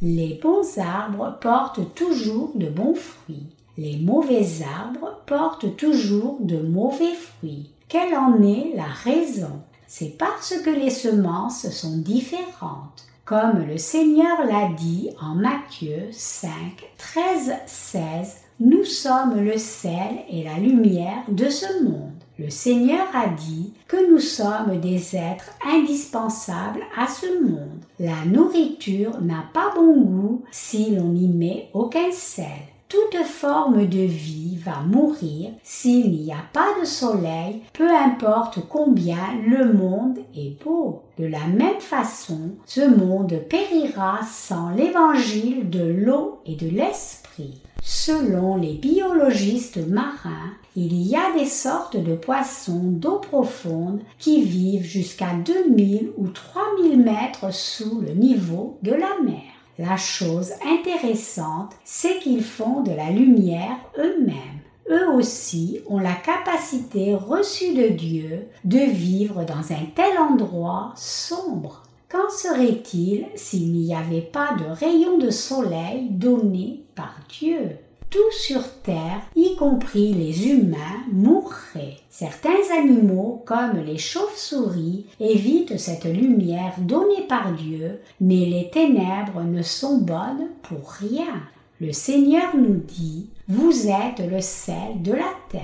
[0.00, 3.48] Les bons arbres portent toujours de bons fruits.
[3.82, 4.46] Les mauvais
[4.78, 7.70] arbres portent toujours de mauvais fruits.
[7.88, 9.62] Quelle en est la raison?
[9.86, 13.06] C'est parce que les semences sont différentes.
[13.24, 16.50] Comme le Seigneur l'a dit en Matthieu 5,
[16.98, 22.12] 13, 16, nous sommes le sel et la lumière de ce monde.
[22.38, 27.80] Le Seigneur a dit que nous sommes des êtres indispensables à ce monde.
[27.98, 32.44] La nourriture n'a pas bon goût si l'on n'y met aucun sel.
[32.90, 39.28] Toute forme de vie va mourir s'il n'y a pas de soleil, peu importe combien
[39.46, 41.02] le monde est beau.
[41.16, 47.62] De la même façon, ce monde périra sans l'évangile de l'eau et de l'esprit.
[47.80, 54.84] Selon les biologistes marins, il y a des sortes de poissons d'eau profonde qui vivent
[54.84, 59.49] jusqu'à 2000 ou 3000 mètres sous le niveau de la mer.
[59.80, 64.60] La chose intéressante, c'est qu'ils font de la lumière eux-mêmes.
[64.90, 71.84] Eux aussi ont la capacité reçue de Dieu de vivre dans un tel endroit sombre.
[72.10, 77.78] Qu'en serait-il s'il n'y avait pas de rayons de soleil donnés par Dieu?
[78.10, 80.76] Tout sur terre, y compris les humains,
[81.12, 81.96] mourraient.
[82.10, 89.62] Certains animaux, comme les chauves-souris, évitent cette lumière donnée par Dieu, mais les ténèbres ne
[89.62, 91.40] sont bonnes pour rien.
[91.80, 95.62] Le Seigneur nous dit, Vous êtes le sel de la terre.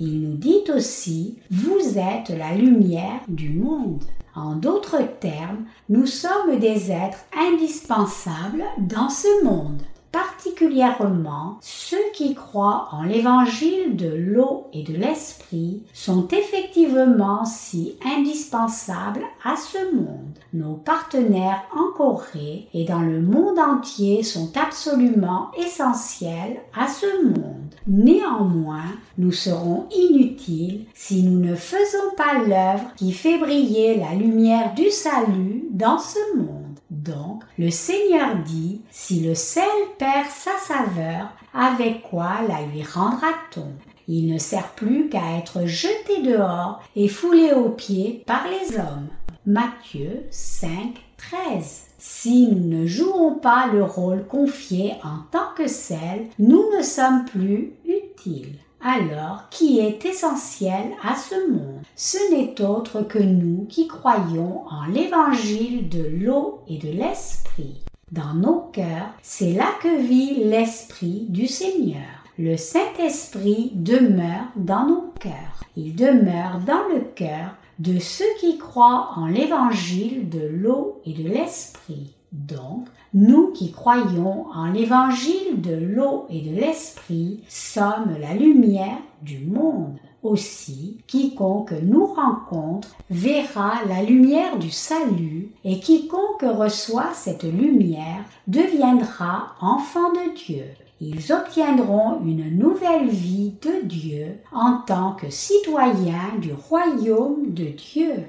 [0.00, 4.02] Il nous dit aussi, Vous êtes la lumière du monde.
[4.34, 9.82] En d'autres termes, nous sommes des êtres indispensables dans ce monde.
[10.14, 19.24] Particulièrement ceux qui croient en l'évangile de l'eau et de l'esprit, sont effectivement si indispensables
[19.44, 20.38] à ce monde.
[20.52, 27.74] Nos partenaires en Corée et dans le monde entier sont absolument essentiels à ce monde.
[27.88, 34.74] Néanmoins, nous serons inutiles si nous ne faisons pas l'œuvre qui fait briller la lumière
[34.74, 36.63] du salut dans ce monde.
[37.04, 39.64] Donc, le Seigneur dit, si le sel
[39.98, 43.72] perd sa saveur, avec quoi la lui rendra-t-on?
[44.08, 49.08] Il ne sert plus qu'à être jeté dehors et foulé aux pieds par les hommes.
[49.44, 51.82] Matthieu 5, 13.
[51.98, 57.26] Si nous ne jouons pas le rôle confié en tant que sel, nous ne sommes
[57.26, 61.80] plus utiles alors qui est essentiel à ce monde?
[61.96, 67.82] Ce n'est autre que nous qui croyons en l'évangile de l'eau et de l'esprit.
[68.12, 72.02] Dans nos cœurs, c'est là que vit l'esprit du Seigneur.
[72.38, 75.64] Le Saint-Esprit demeure dans nos cœurs.
[75.76, 81.28] Il demeure dans le cœur de ceux qui croient en l'évangile de l'eau et de
[81.28, 82.12] l'esprit.
[82.34, 89.38] Donc, nous qui croyons en l'évangile de l'eau et de l'esprit sommes la lumière du
[89.38, 89.96] monde.
[90.24, 99.54] Aussi, quiconque nous rencontre verra la lumière du salut, et quiconque reçoit cette lumière deviendra
[99.60, 100.64] enfant de Dieu.
[101.00, 108.24] Ils obtiendront une nouvelle vie de Dieu en tant que citoyens du royaume de Dieu.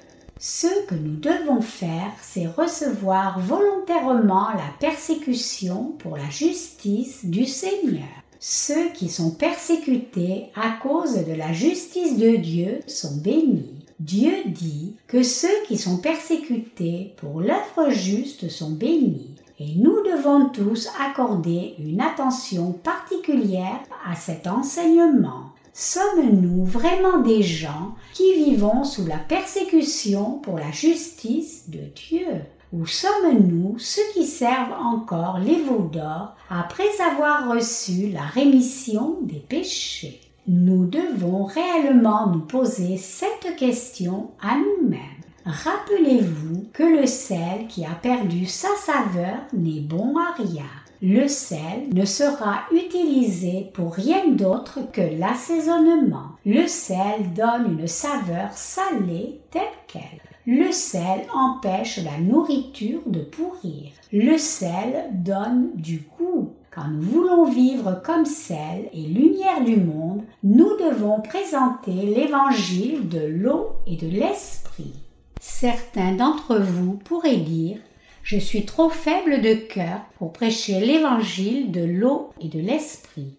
[0.47, 8.05] Ce que nous devons faire, c'est recevoir volontairement la persécution pour la justice du Seigneur.
[8.39, 13.73] Ceux qui sont persécutés à cause de la justice de Dieu sont bénis.
[13.99, 19.31] Dieu dit que ceux qui sont persécutés pour l'œuvre juste sont bénis.
[19.57, 25.54] Et nous devons tous accorder une attention particulière à cet enseignement.
[25.77, 32.43] Sommes-nous vraiment des gens qui vivons sous la persécution pour la justice de Dieu?
[32.71, 39.39] Ou sommes-nous ceux qui servent encore les veaux d'or après avoir reçu la rémission des
[39.49, 40.21] péchés?
[40.47, 45.01] Nous devons réellement nous poser cette question à nous-mêmes.
[45.45, 50.63] Rappelez-vous que le sel qui a perdu sa saveur n'est bon à rien
[51.01, 56.29] le sel ne sera utilisé pour rien d'autre que l'assaisonnement.
[56.45, 60.21] Le sel donne une saveur salée telle qu'elle.
[60.47, 63.91] Le sel empêche la nourriture de pourrir.
[64.11, 66.53] Le sel donne du goût.
[66.71, 73.25] Quand nous voulons vivre comme sel et lumière du monde, nous devons présenter l'évangile de
[73.25, 74.93] l'eau et de l'esprit.
[75.39, 77.77] Certains d'entre vous pourraient dire
[78.25, 83.35] je suis trop faible de cœur pour prêcher l'évangile de l'eau et de l'esprit.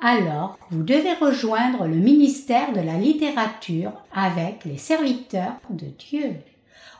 [0.00, 6.36] Alors, vous devez rejoindre le ministère de la littérature avec les serviteurs de Dieu.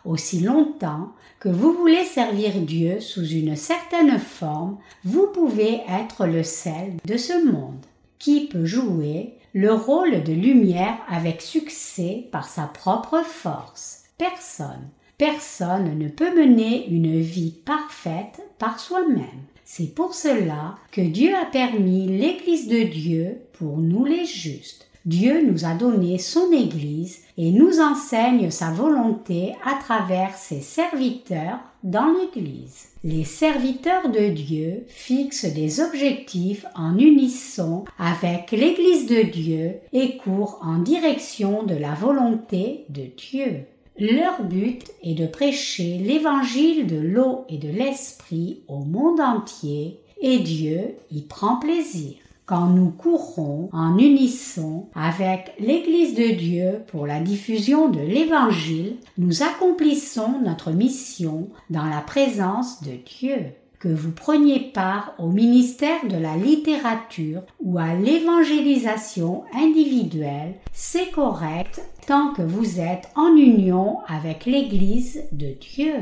[0.04, 6.42] Aussi longtemps que vous voulez servir Dieu sous une certaine forme, vous pouvez être le
[6.42, 7.86] sel de ce monde.
[8.18, 14.02] Qui peut jouer le rôle de lumière avec succès par sa propre force?
[14.18, 14.90] Personne.
[15.18, 19.44] Personne ne peut mener une vie parfaite par soi-même.
[19.64, 24.88] C'est pour cela que Dieu a permis l'Église de Dieu pour nous les justes.
[25.06, 31.58] Dieu nous a donné son Église et nous enseigne sa volonté à travers ses serviteurs
[31.82, 32.88] dans l'Église.
[33.04, 40.58] Les serviteurs de Dieu fixent des objectifs en unisson avec l'Église de Dieu et courent
[40.62, 43.66] en direction de la volonté de Dieu.
[43.98, 50.40] Leur but est de prêcher l'évangile de l'eau et de l'esprit au monde entier et
[50.40, 52.14] Dieu y prend plaisir.
[52.44, 59.42] Quand nous courons en unisson avec l'Église de Dieu pour la diffusion de l'Évangile, nous
[59.44, 63.52] accomplissons notre mission dans la présence de Dieu
[63.84, 71.82] que vous preniez part au ministère de la littérature ou à l'évangélisation individuelle, c'est correct
[72.06, 75.96] tant que vous êtes en union avec l'Église de Dieu.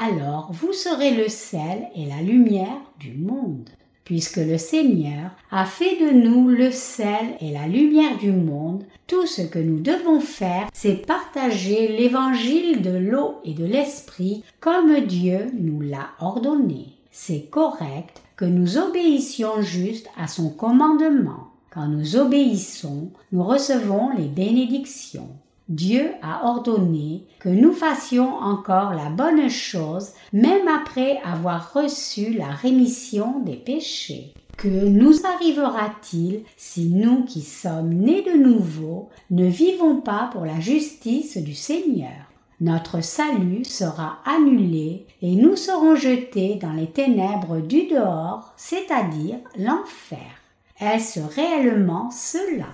[0.00, 3.68] Alors vous serez le sel et la lumière du monde.
[4.04, 9.26] Puisque le Seigneur a fait de nous le sel et la lumière du monde, tout
[9.26, 15.46] ce que nous devons faire, c'est partager l'évangile de l'eau et de l'esprit comme Dieu
[15.58, 21.52] nous l'a ordonné c'est correct que nous obéissions juste à son commandement.
[21.70, 25.28] Quand nous obéissons, nous recevons les bénédictions.
[25.68, 32.50] Dieu a ordonné que nous fassions encore la bonne chose même après avoir reçu la
[32.50, 34.34] rémission des péchés.
[34.58, 40.58] Que nous arrivera-t-il si nous qui sommes nés de nouveau ne vivons pas pour la
[40.58, 42.33] justice du Seigneur?
[42.60, 50.18] Notre salut sera annulé et nous serons jetés dans les ténèbres du dehors, c'est-à-dire l'enfer.
[50.80, 52.68] Est-ce réellement cela?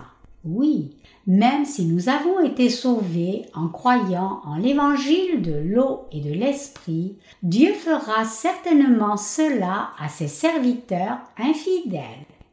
[0.45, 0.91] Oui,
[1.27, 7.17] même si nous avons été sauvés en croyant en l'évangile de l'eau et de l'esprit,
[7.43, 12.03] Dieu fera certainement cela à ses serviteurs infidèles.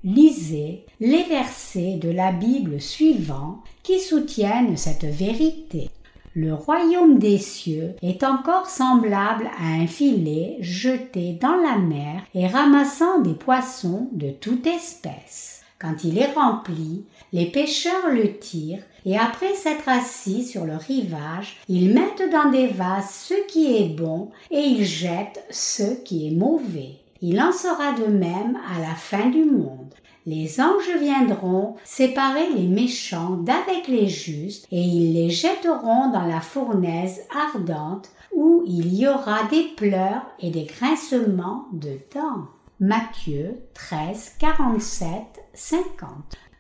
[0.04, 5.90] Lisez les versets de la Bible suivants qui soutiennent cette vérité.
[6.39, 12.45] Le royaume des cieux est encore semblable à un filet jeté dans la mer et
[12.45, 15.64] ramassant des poissons de toute espèce.
[15.80, 21.57] Quand il est rempli, les pêcheurs le tirent et après s'être assis sur le rivage,
[21.69, 26.35] ils mettent dans des vases ce qui est bon et ils jettent ce qui est
[26.35, 26.99] mauvais.
[27.19, 29.91] Il en sera de même à la fin du monde.
[30.28, 36.41] Les anges viendront séparer les méchants d'avec les justes et ils les jetteront dans la
[36.41, 42.44] fournaise ardente où il y aura des pleurs et des grincements de dents.
[42.82, 45.22] Matthieu 13, 47,
[45.54, 46.10] 50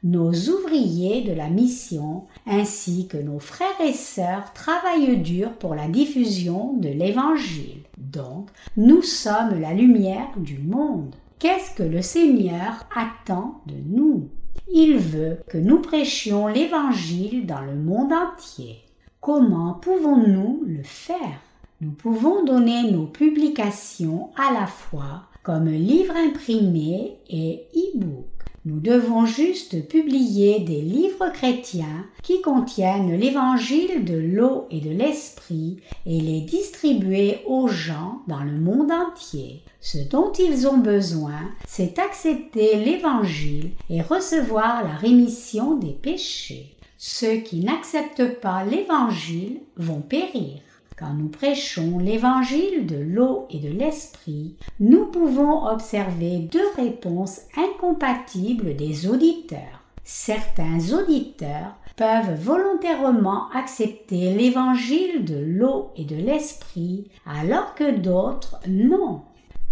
[0.03, 5.89] nos ouvriers de la mission ainsi que nos frères et sœurs travaillent dur pour la
[5.89, 7.81] diffusion de l'Évangile.
[7.97, 11.15] Donc, nous sommes la lumière du monde.
[11.39, 14.29] Qu'est-ce que le Seigneur attend de nous?
[14.73, 18.79] Il veut que nous prêchions l'Évangile dans le monde entier.
[19.21, 21.39] Comment pouvons-nous le faire?
[21.79, 28.36] Nous pouvons donner nos publications à la fois comme livres imprimés et e-book.
[28.67, 35.77] Nous devons juste publier des livres chrétiens qui contiennent l'évangile de l'eau et de l'esprit
[36.05, 39.63] et les distribuer aux gens dans le monde entier.
[39.79, 46.75] Ce dont ils ont besoin, c'est accepter l'évangile et recevoir la rémission des péchés.
[46.97, 50.59] Ceux qui n'acceptent pas l'évangile vont périr.
[50.97, 58.75] Quand nous prêchons l'évangile de l'eau et de l'esprit, nous pouvons observer deux réponses incompatibles
[58.75, 59.83] des auditeurs.
[60.03, 69.21] Certains auditeurs peuvent volontairement accepter l'évangile de l'eau et de l'esprit, alors que d'autres non.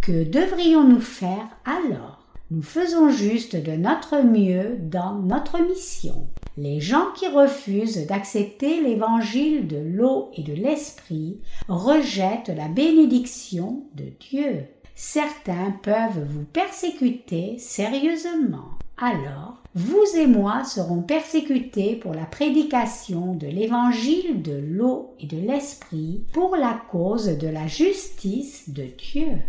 [0.02, 2.20] Que devrions-nous faire alors?
[2.52, 6.28] Nous faisons juste de notre mieux dans notre mission.
[6.58, 14.06] Les gens qui refusent d'accepter l'évangile de l'eau et de l'esprit rejettent la bénédiction de
[14.22, 14.66] Dieu.
[14.96, 18.70] Certains peuvent vous persécuter sérieusement.
[18.98, 25.38] Alors, vous et moi serons persécutés pour la prédication de l'évangile de l'eau et de
[25.38, 29.40] l'esprit pour la cause de la justice de Dieu.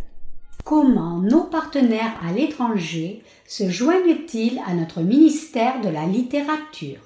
[0.66, 6.98] Comment nos partenaires à l'étranger se joignent-ils à notre ministère de la littérature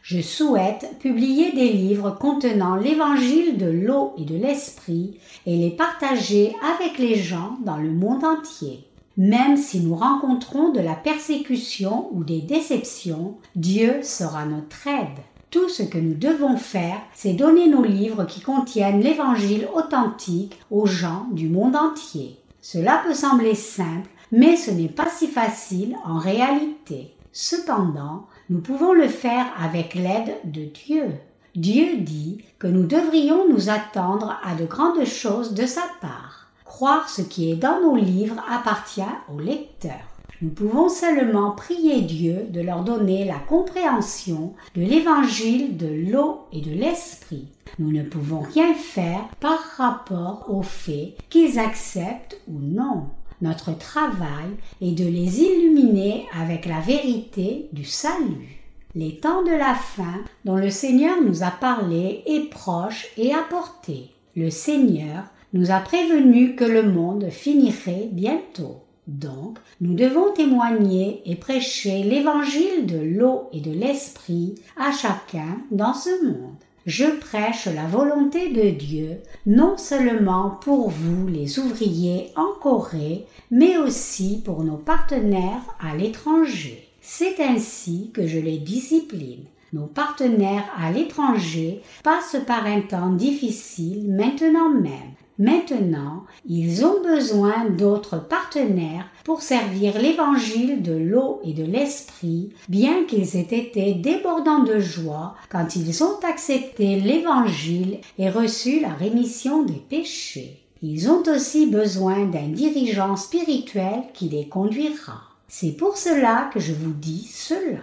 [0.00, 6.54] Je souhaite publier des livres contenant l'évangile de l'eau et de l'esprit et les partager
[6.76, 8.86] avec les gens dans le monde entier.
[9.16, 15.18] Même si nous rencontrons de la persécution ou des déceptions, Dieu sera notre aide.
[15.50, 20.86] Tout ce que nous devons faire, c'est donner nos livres qui contiennent l'évangile authentique aux
[20.86, 22.39] gens du monde entier.
[22.62, 27.14] Cela peut sembler simple, mais ce n'est pas si facile en réalité.
[27.32, 31.06] Cependant, nous pouvons le faire avec l'aide de Dieu.
[31.54, 36.48] Dieu dit que nous devrions nous attendre à de grandes choses de sa part.
[36.64, 40.09] Croire ce qui est dans nos livres appartient aux lecteurs.
[40.42, 46.62] Nous pouvons seulement prier Dieu de leur donner la compréhension de l'évangile de l'eau et
[46.62, 47.48] de l'esprit.
[47.78, 53.08] Nous ne pouvons rien faire par rapport au fait qu'ils acceptent ou non.
[53.42, 54.48] Notre travail
[54.80, 58.60] est de les illuminer avec la vérité du salut.
[58.94, 63.42] Les temps de la fin dont le Seigneur nous a parlé est proche et à
[63.42, 64.08] portée.
[64.34, 68.79] Le Seigneur nous a prévenu que le monde finirait bientôt.
[69.10, 75.94] Donc, nous devons témoigner et prêcher l'évangile de l'eau et de l'esprit à chacun dans
[75.94, 76.54] ce monde.
[76.86, 83.76] Je prêche la volonté de Dieu, non seulement pour vous les ouvriers en Corée, mais
[83.78, 86.88] aussi pour nos partenaires à l'étranger.
[87.00, 89.44] C'est ainsi que je les discipline.
[89.72, 97.64] Nos partenaires à l'étranger passent par un temps difficile maintenant même Maintenant, ils ont besoin
[97.70, 104.64] d'autres partenaires pour servir l'évangile de l'eau et de l'esprit, bien qu'ils aient été débordants
[104.64, 110.60] de joie quand ils ont accepté l'évangile et reçu la rémission des péchés.
[110.82, 115.22] Ils ont aussi besoin d'un dirigeant spirituel qui les conduira.
[115.48, 117.80] C'est pour cela que je vous dis cela.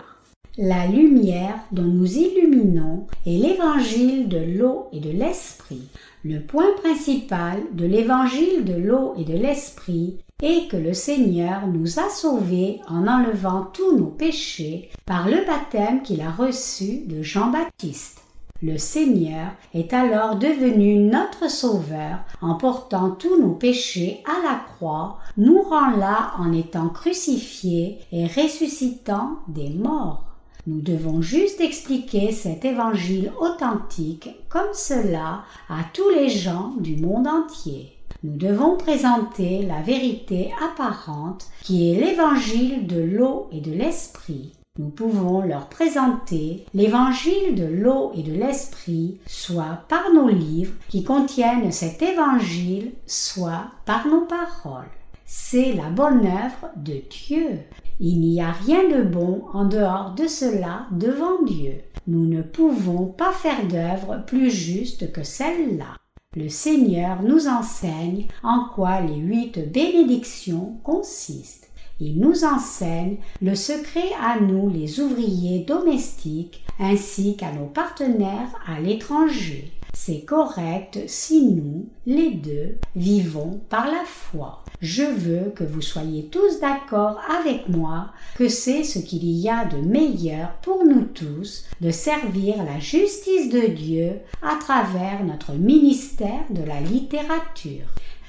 [0.60, 5.88] La lumière dont nous illuminons est l'évangile de l'eau et de l'esprit.
[6.24, 12.00] Le point principal de l'évangile de l'eau et de l'esprit est que le Seigneur nous
[12.00, 18.22] a sauvés en enlevant tous nos péchés par le baptême qu'il a reçu de Jean-Baptiste.
[18.64, 25.20] Le Seigneur est alors devenu notre Sauveur en portant tous nos péchés à la croix,
[25.38, 30.27] mourant là en étant crucifié et ressuscitant des morts.
[30.68, 37.26] Nous devons juste expliquer cet évangile authentique comme cela à tous les gens du monde
[37.26, 37.94] entier.
[38.22, 44.52] Nous devons présenter la vérité apparente qui est l'évangile de l'eau et de l'esprit.
[44.78, 51.06] Nous pouvons leur présenter l'évangile de l'eau et de l'esprit, soit par nos livres qui
[51.06, 54.92] contiennent cet évangile, soit par nos paroles.
[55.26, 57.60] C'est la bonne œuvre de Dieu.
[58.00, 61.82] Il n'y a rien de bon en dehors de cela devant Dieu.
[62.06, 65.98] Nous ne pouvons pas faire d'œuvre plus juste que celle-là.
[66.36, 71.72] Le Seigneur nous enseigne en quoi les huit bénédictions consistent.
[72.00, 78.80] Il nous enseigne le secret à nous les ouvriers domestiques ainsi qu'à nos partenaires à
[78.80, 79.72] l'étranger.
[79.94, 84.64] C'est correct si nous, les deux, vivons par la foi.
[84.82, 89.66] Je veux que vous soyez tous d'accord avec moi que c'est ce qu'il y a
[89.66, 94.12] de meilleur pour nous tous de servir la justice de Dieu
[94.42, 97.88] à travers notre ministère de la littérature.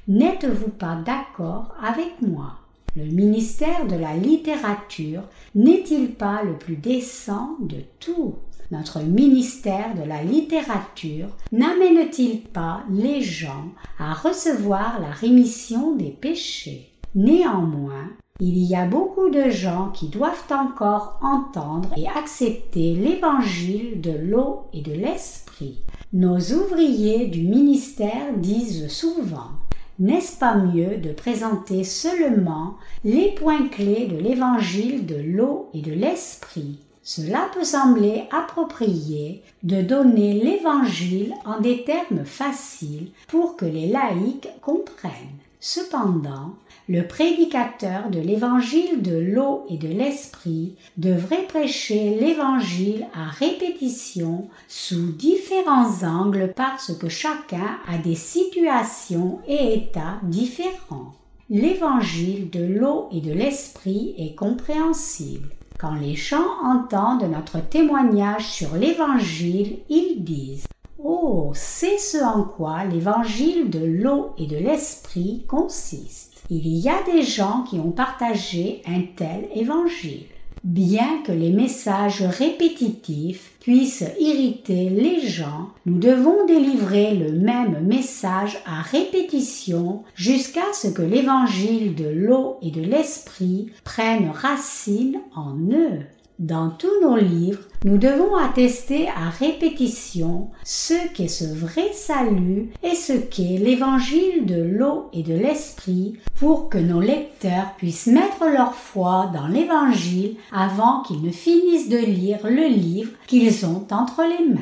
[0.08, 2.54] N'êtes-vous pas d'accord avec moi?
[2.96, 5.22] Le ministère de la littérature
[5.54, 8.36] n'est-il pas le plus décent de tout
[8.70, 16.92] notre ministère de la littérature n'amène-t-il pas les gens à recevoir la rémission des péchés?
[17.14, 24.12] Néanmoins, il y a beaucoup de gens qui doivent encore entendre et accepter l'évangile de
[24.12, 25.78] l'eau et de l'esprit.
[26.12, 29.50] Nos ouvriers du ministère disent souvent
[29.98, 35.92] n'est-ce pas mieux de présenter seulement les points clés de l'évangile de l'eau et de
[35.92, 36.78] l'esprit?
[37.08, 44.50] Cela peut sembler approprié de donner l'Évangile en des termes faciles pour que les laïcs
[44.60, 45.38] comprennent.
[45.58, 46.56] Cependant,
[46.86, 55.10] le prédicateur de l'évangile de l'eau et de l'esprit devrait prêcher l'évangile à répétition sous
[55.12, 61.14] différents angles parce que chacun a des situations et états différents.
[61.48, 65.48] L'évangile de l'eau et de l'esprit est compréhensible.
[65.78, 70.66] Quand les gens entendent notre témoignage sur l'Évangile, ils disent
[70.98, 76.42] Oh, c'est ce en quoi l'évangile de l'eau et de l'esprit consiste.
[76.50, 80.24] Il y a des gens qui ont partagé un tel évangile.
[80.64, 88.82] Bien que les messages répétitifs irriter les gens, nous devons délivrer le même message à
[88.82, 96.00] répétition jusqu'à ce que l'évangile de l'eau et de l'esprit prenne racine en eux.
[96.38, 102.94] Dans tous nos livres, nous devons attester à répétition ce qu'est ce vrai salut et
[102.94, 108.74] ce qu'est l'évangile de l'eau et de l'esprit pour que nos lecteurs puissent mettre leur
[108.74, 114.46] foi dans l'évangile avant qu'ils ne finissent de lire le livre qu'ils ont entre les
[114.46, 114.60] mains.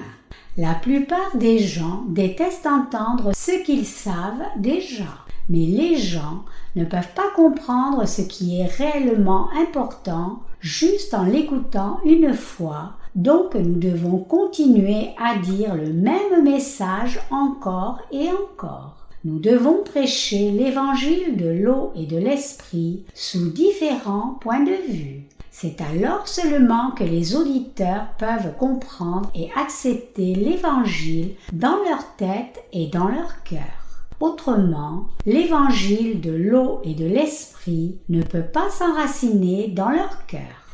[0.56, 6.44] La plupart des gens détestent entendre ce qu'ils savent déjà mais les gens
[6.74, 13.54] ne peuvent pas comprendre ce qui est réellement important juste en l'écoutant une fois, donc
[13.54, 18.96] nous devons continuer à dire le même message encore et encore.
[19.24, 25.22] Nous devons prêcher l'évangile de l'eau et de l'esprit sous différents points de vue.
[25.50, 32.88] C'est alors seulement que les auditeurs peuvent comprendre et accepter l'évangile dans leur tête et
[32.88, 33.85] dans leur cœur.
[34.20, 40.66] Autrement, l'évangile de l'eau et de l'esprit ne peut pas s'enraciner dans leur cœur.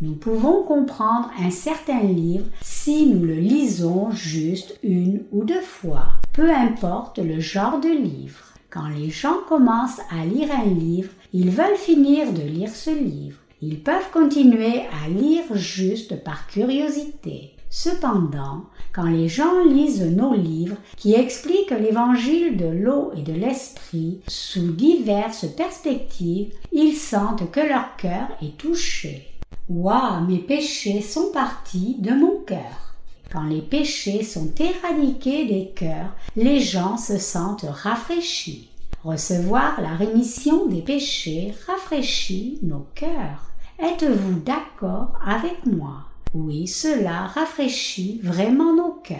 [0.00, 6.08] Nous pouvons comprendre un certain livre si nous le lisons juste une ou deux fois,
[6.32, 8.44] peu importe le genre de livre.
[8.70, 13.38] Quand les gens commencent à lire un livre, ils veulent finir de lire ce livre.
[13.62, 17.55] Ils peuvent continuer à lire juste par curiosité.
[17.70, 24.20] Cependant, quand les gens lisent nos livres qui expliquent l'évangile de l'eau et de l'esprit
[24.28, 29.32] sous diverses perspectives, ils sentent que leur cœur est touché.
[29.68, 32.94] Ouah, mes péchés sont partis de mon cœur.
[33.32, 38.70] Quand les péchés sont éradiqués des cœurs, les gens se sentent rafraîchis.
[39.04, 43.50] Recevoir la rémission des péchés rafraîchit nos cœurs.
[43.78, 46.05] Êtes-vous d'accord avec moi?
[46.38, 49.16] Oui, cela rafraîchit vraiment nos cœurs.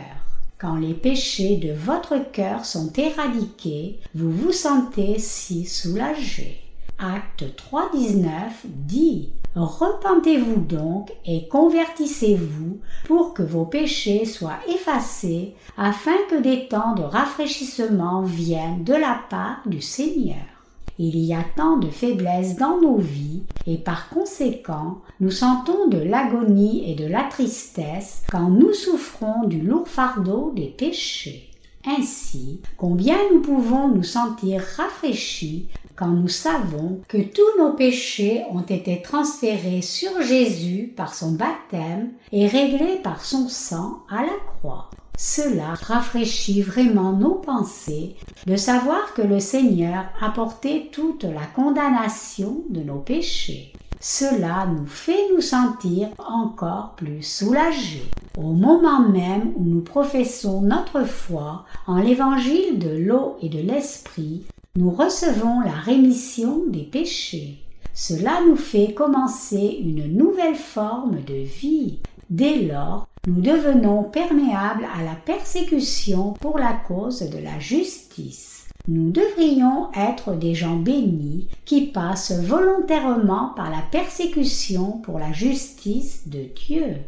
[0.58, 6.60] Quand les péchés de votre cœur sont éradiqués, vous vous sentez si soulagé.
[6.98, 8.26] Acte 3.19
[8.66, 16.94] dit Repentez-vous donc et convertissez-vous pour que vos péchés soient effacés, afin que des temps
[16.94, 20.55] de rafraîchissement viennent de la part du Seigneur.
[20.98, 25.98] Il y a tant de faiblesses dans nos vies et par conséquent nous sentons de
[25.98, 31.50] l'agonie et de la tristesse quand nous souffrons du lourd fardeau des péchés.
[31.86, 38.62] Ainsi, combien nous pouvons nous sentir rafraîchis quand nous savons que tous nos péchés ont
[38.62, 44.90] été transférés sur Jésus par son baptême et réglés par son sang à la croix.
[45.16, 48.16] Cela rafraîchit vraiment nos pensées
[48.46, 53.72] de savoir que le Seigneur a porté toute la condamnation de nos péchés.
[53.98, 58.04] Cela nous fait nous sentir encore plus soulagés.
[58.36, 64.44] Au moment même où nous professons notre foi en l'évangile de l'eau et de l'esprit,
[64.76, 67.56] nous recevons la rémission des péchés.
[67.94, 72.00] Cela nous fait commencer une nouvelle forme de vie.
[72.28, 78.68] Dès lors, nous devenons perméables à la persécution pour la cause de la justice.
[78.86, 86.28] Nous devrions être des gens bénis qui passent volontairement par la persécution pour la justice
[86.28, 86.98] de Dieu.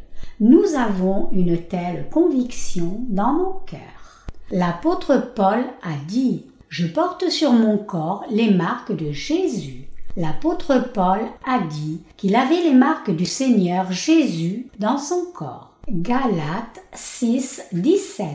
[0.41, 4.27] Nous avons une telle conviction dans nos cœurs.
[4.51, 9.89] L'apôtre Paul a dit je porte sur mon corps les marques de Jésus.
[10.17, 15.68] L'apôtre Paul a dit qu'il avait les marques du Seigneur Jésus dans son corps.
[15.91, 18.27] Galates 6, 17.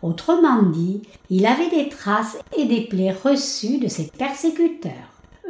[0.00, 4.92] Autrement dit, il avait des traces et des plaies reçues de ses persécuteurs.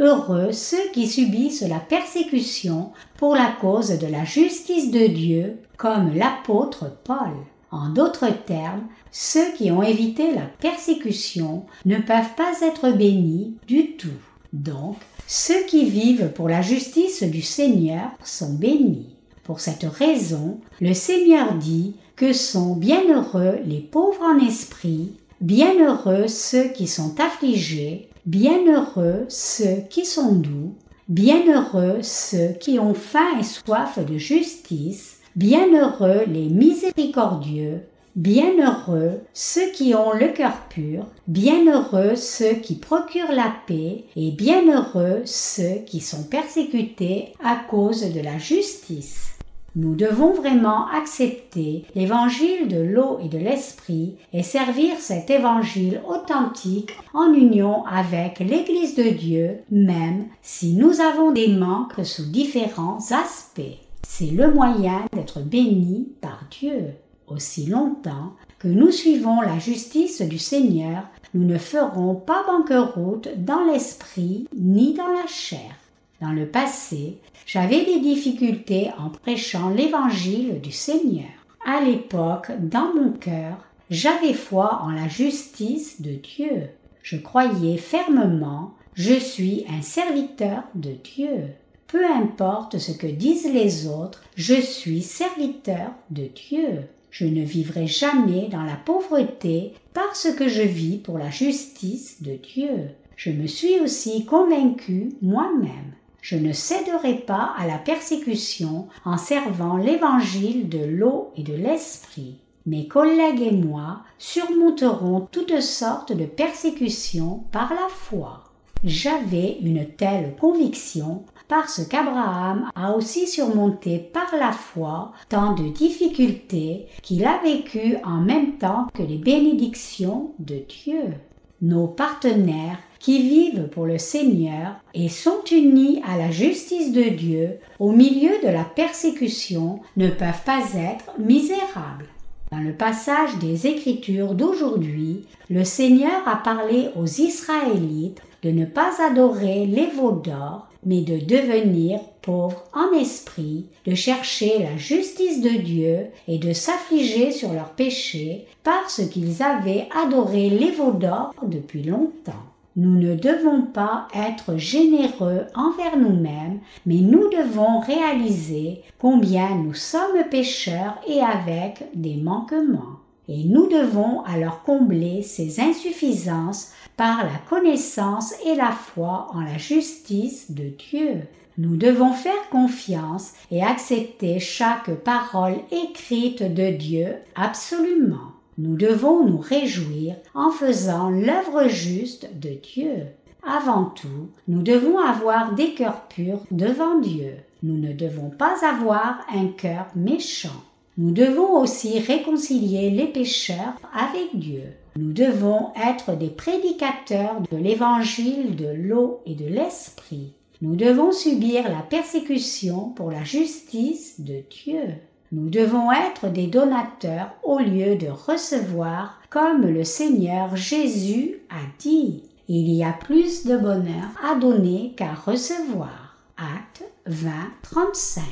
[0.01, 6.13] Heureux ceux qui subissent la persécution pour la cause de la justice de Dieu, comme
[6.17, 7.35] l'apôtre Paul.
[7.71, 13.93] En d'autres termes, ceux qui ont évité la persécution ne peuvent pas être bénis du
[13.93, 14.09] tout.
[14.53, 14.97] Donc,
[15.29, 19.14] ceux qui vivent pour la justice du Seigneur sont bénis.
[19.45, 26.69] Pour cette raison, le Seigneur dit que sont bienheureux les pauvres en esprit, bienheureux ceux
[26.69, 30.75] qui sont affligés, bienheureux ceux qui sont doux,
[31.09, 37.81] bienheureux ceux qui ont faim et soif de justice, Bienheureux les miséricordieux,
[38.15, 45.23] bienheureux ceux qui ont le cœur pur, bienheureux ceux qui procurent la paix, et bienheureux
[45.25, 49.34] ceux qui sont persécutés à cause de la justice.
[49.77, 56.93] Nous devons vraiment accepter l'évangile de l'eau et de l'esprit et servir cet évangile authentique
[57.13, 63.63] en union avec l'Église de Dieu, même si nous avons des manques sous différents aspects.
[64.07, 66.91] C'est le moyen d'être béni par Dieu.
[67.27, 71.03] Aussi longtemps que nous suivons la justice du Seigneur,
[71.33, 75.75] nous ne ferons pas banqueroute dans l'esprit ni dans la chair.
[76.21, 81.31] Dans le passé, j'avais des difficultés en prêchant l'évangile du Seigneur.
[81.67, 83.57] À l'époque, dans mon cœur,
[83.91, 86.69] j'avais foi en la justice de Dieu.
[87.03, 91.51] Je croyais fermement, je suis un serviteur de Dieu.
[91.87, 96.83] Peu importe ce que disent les autres, je suis serviteur de Dieu.
[97.11, 102.35] Je ne vivrai jamais dans la pauvreté parce que je vis pour la justice de
[102.35, 102.91] Dieu.
[103.17, 105.94] Je me suis aussi convaincu moi-même.
[106.25, 112.37] Je ne céderai pas à la persécution en servant l'évangile de l'eau et de l'esprit.
[112.65, 118.45] Mes collègues et moi surmonterons toutes sortes de persécutions par la foi.
[118.85, 126.87] J'avais une telle conviction parce qu'Abraham a aussi surmonté par la foi tant de difficultés
[127.03, 131.13] qu'il a vécu en même temps que les bénédictions de Dieu.
[131.61, 137.59] Nos partenaires qui vivent pour le Seigneur et sont unis à la justice de Dieu
[137.79, 142.07] au milieu de la persécution ne peuvent pas être misérables.
[142.51, 148.93] Dans le passage des Écritures d'aujourd'hui, le Seigneur a parlé aux Israélites de ne pas
[149.07, 155.51] adorer les veaux d'or, mais de devenir pauvres en esprit, de chercher la justice de
[155.51, 161.83] Dieu et de s'affliger sur leurs péchés parce qu'ils avaient adoré les veaux d'or depuis
[161.83, 162.54] longtemps.
[162.77, 170.25] Nous ne devons pas être généreux envers nous-mêmes, mais nous devons réaliser combien nous sommes
[170.29, 172.99] pécheurs et avec des manquements.
[173.29, 179.57] Et nous devons alors combler ces insuffisances par la connaissance et la foi en la
[179.57, 181.23] justice de Dieu.
[181.57, 188.34] Nous devons faire confiance et accepter chaque parole écrite de Dieu absolument.
[188.57, 193.07] Nous devons nous réjouir en faisant l'œuvre juste de Dieu.
[193.47, 197.35] Avant tout, nous devons avoir des cœurs purs devant Dieu.
[197.63, 200.63] Nous ne devons pas avoir un cœur méchant.
[200.97, 204.63] Nous devons aussi réconcilier les pécheurs avec Dieu.
[204.97, 210.33] Nous devons être des prédicateurs de l'évangile de l'eau et de l'esprit.
[210.63, 214.95] Nous devons subir la persécution pour la justice de Dieu.
[215.35, 222.23] Nous devons être des donateurs au lieu de recevoir, comme le Seigneur Jésus a dit.
[222.47, 226.17] Il y a plus de bonheur à donner qu'à recevoir.
[226.37, 227.31] Acte 20,
[227.63, 228.23] 35.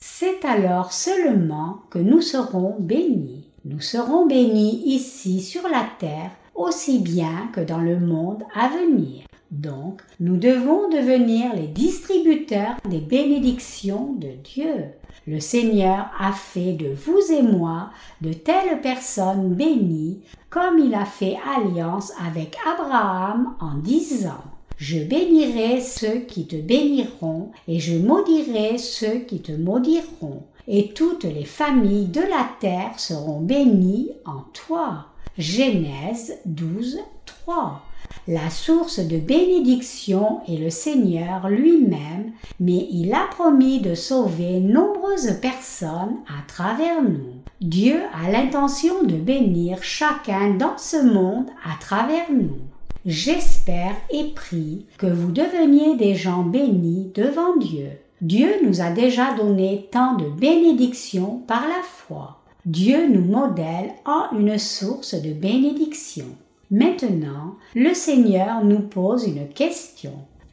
[0.00, 3.48] C'est alors seulement que nous serons bénis.
[3.64, 9.24] Nous serons bénis ici sur la terre aussi bien que dans le monde à venir.
[9.54, 14.86] Donc, nous devons devenir les distributeurs des bénédictions de Dieu.
[15.28, 17.90] Le Seigneur a fait de vous et moi
[18.20, 24.42] de telles personnes bénies comme il a fait alliance avec Abraham en disant
[24.76, 31.24] je bénirai ceux qui te béniront et je maudirai ceux qui te maudiront et toutes
[31.24, 35.06] les familles de la terre seront bénies en toi.
[35.38, 37.82] Genèse 12, 3.
[38.26, 45.38] La source de bénédiction est le Seigneur lui-même, mais il a promis de sauver nombreuses
[45.42, 47.34] personnes à travers nous.
[47.60, 52.58] Dieu a l'intention de bénir chacun dans ce monde à travers nous.
[53.06, 57.90] J'espère et prie que vous deveniez des gens bénis devant Dieu.
[58.22, 62.40] Dieu nous a déjà donné tant de bénédictions par la foi.
[62.64, 66.24] Dieu nous modèle en une source de bénédiction.
[66.70, 70.12] Maintenant, le Seigneur nous pose une question.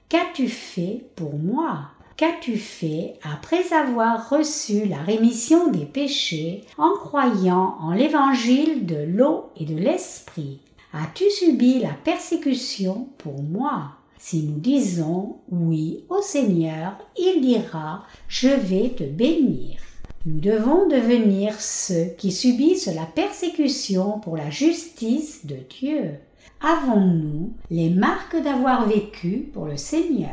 [0.09, 1.85] Qu'as-tu fait pour moi?
[2.17, 9.45] Qu'as-tu fait après avoir reçu la rémission des péchés en croyant en l'évangile de l'eau
[9.57, 10.59] et de l'esprit?
[10.93, 13.93] As-tu subi la persécution pour moi?
[14.19, 19.79] Si nous disons oui au Seigneur, il dira Je vais te bénir.
[20.27, 26.11] Nous devons devenir ceux qui subissent la persécution pour la justice de Dieu.
[26.61, 30.29] Avons-nous les marques d'avoir vécu pour le Seigneur?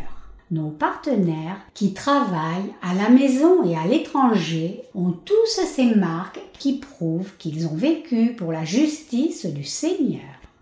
[0.51, 6.75] Nos partenaires qui travaillent à la maison et à l'étranger ont tous ces marques qui
[6.75, 10.21] prouvent qu'ils ont vécu pour la justice du Seigneur.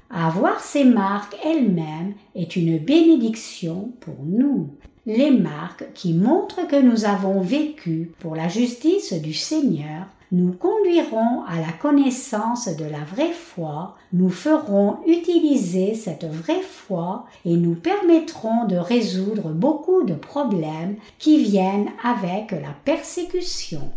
[0.09, 4.71] Avoir ces marques elles-mêmes est une bénédiction pour nous
[5.07, 11.45] les marques qui montrent que nous avons vécu pour la justice du Seigneur nous conduiront
[11.47, 17.77] à la connaissance de la vraie foi, nous ferons utiliser cette vraie foi et nous
[17.77, 23.93] permettront de résoudre beaucoup de problèmes qui viennent avec la persécution.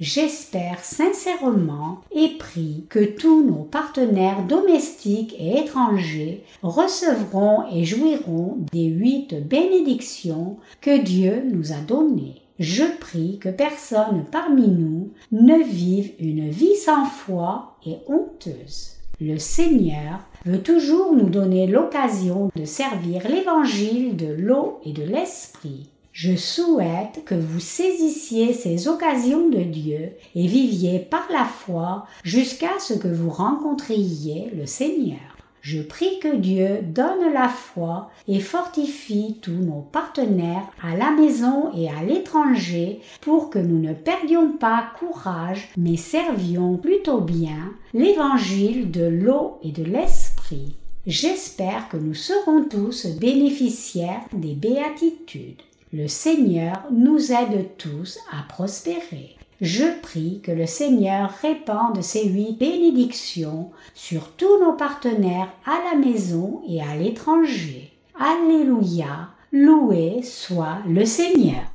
[0.00, 8.86] J'espère sincèrement et prie que tous nos partenaires domestiques et étrangers recevront et jouiront des
[8.86, 12.42] huit bénédictions que Dieu nous a données.
[12.58, 18.96] Je prie que personne parmi nous ne vive une vie sans foi et honteuse.
[19.20, 25.88] Le Seigneur veut toujours nous donner l'occasion de servir l'évangile de l'eau et de l'esprit.
[26.14, 32.78] Je souhaite que vous saisissiez ces occasions de Dieu et viviez par la foi jusqu'à
[32.78, 35.18] ce que vous rencontriez le Seigneur.
[35.60, 41.72] Je prie que Dieu donne la foi et fortifie tous nos partenaires à la maison
[41.76, 48.92] et à l'étranger pour que nous ne perdions pas courage mais servions plutôt bien l'évangile
[48.92, 50.76] de l'eau et de l'esprit.
[51.08, 55.60] J'espère que nous serons tous bénéficiaires des béatitudes.
[55.96, 59.36] Le Seigneur nous aide tous à prospérer.
[59.60, 65.96] Je prie que le Seigneur répande ses huit bénédictions sur tous nos partenaires à la
[65.96, 67.92] maison et à l'étranger.
[68.18, 71.73] Alléluia, loué soit le Seigneur.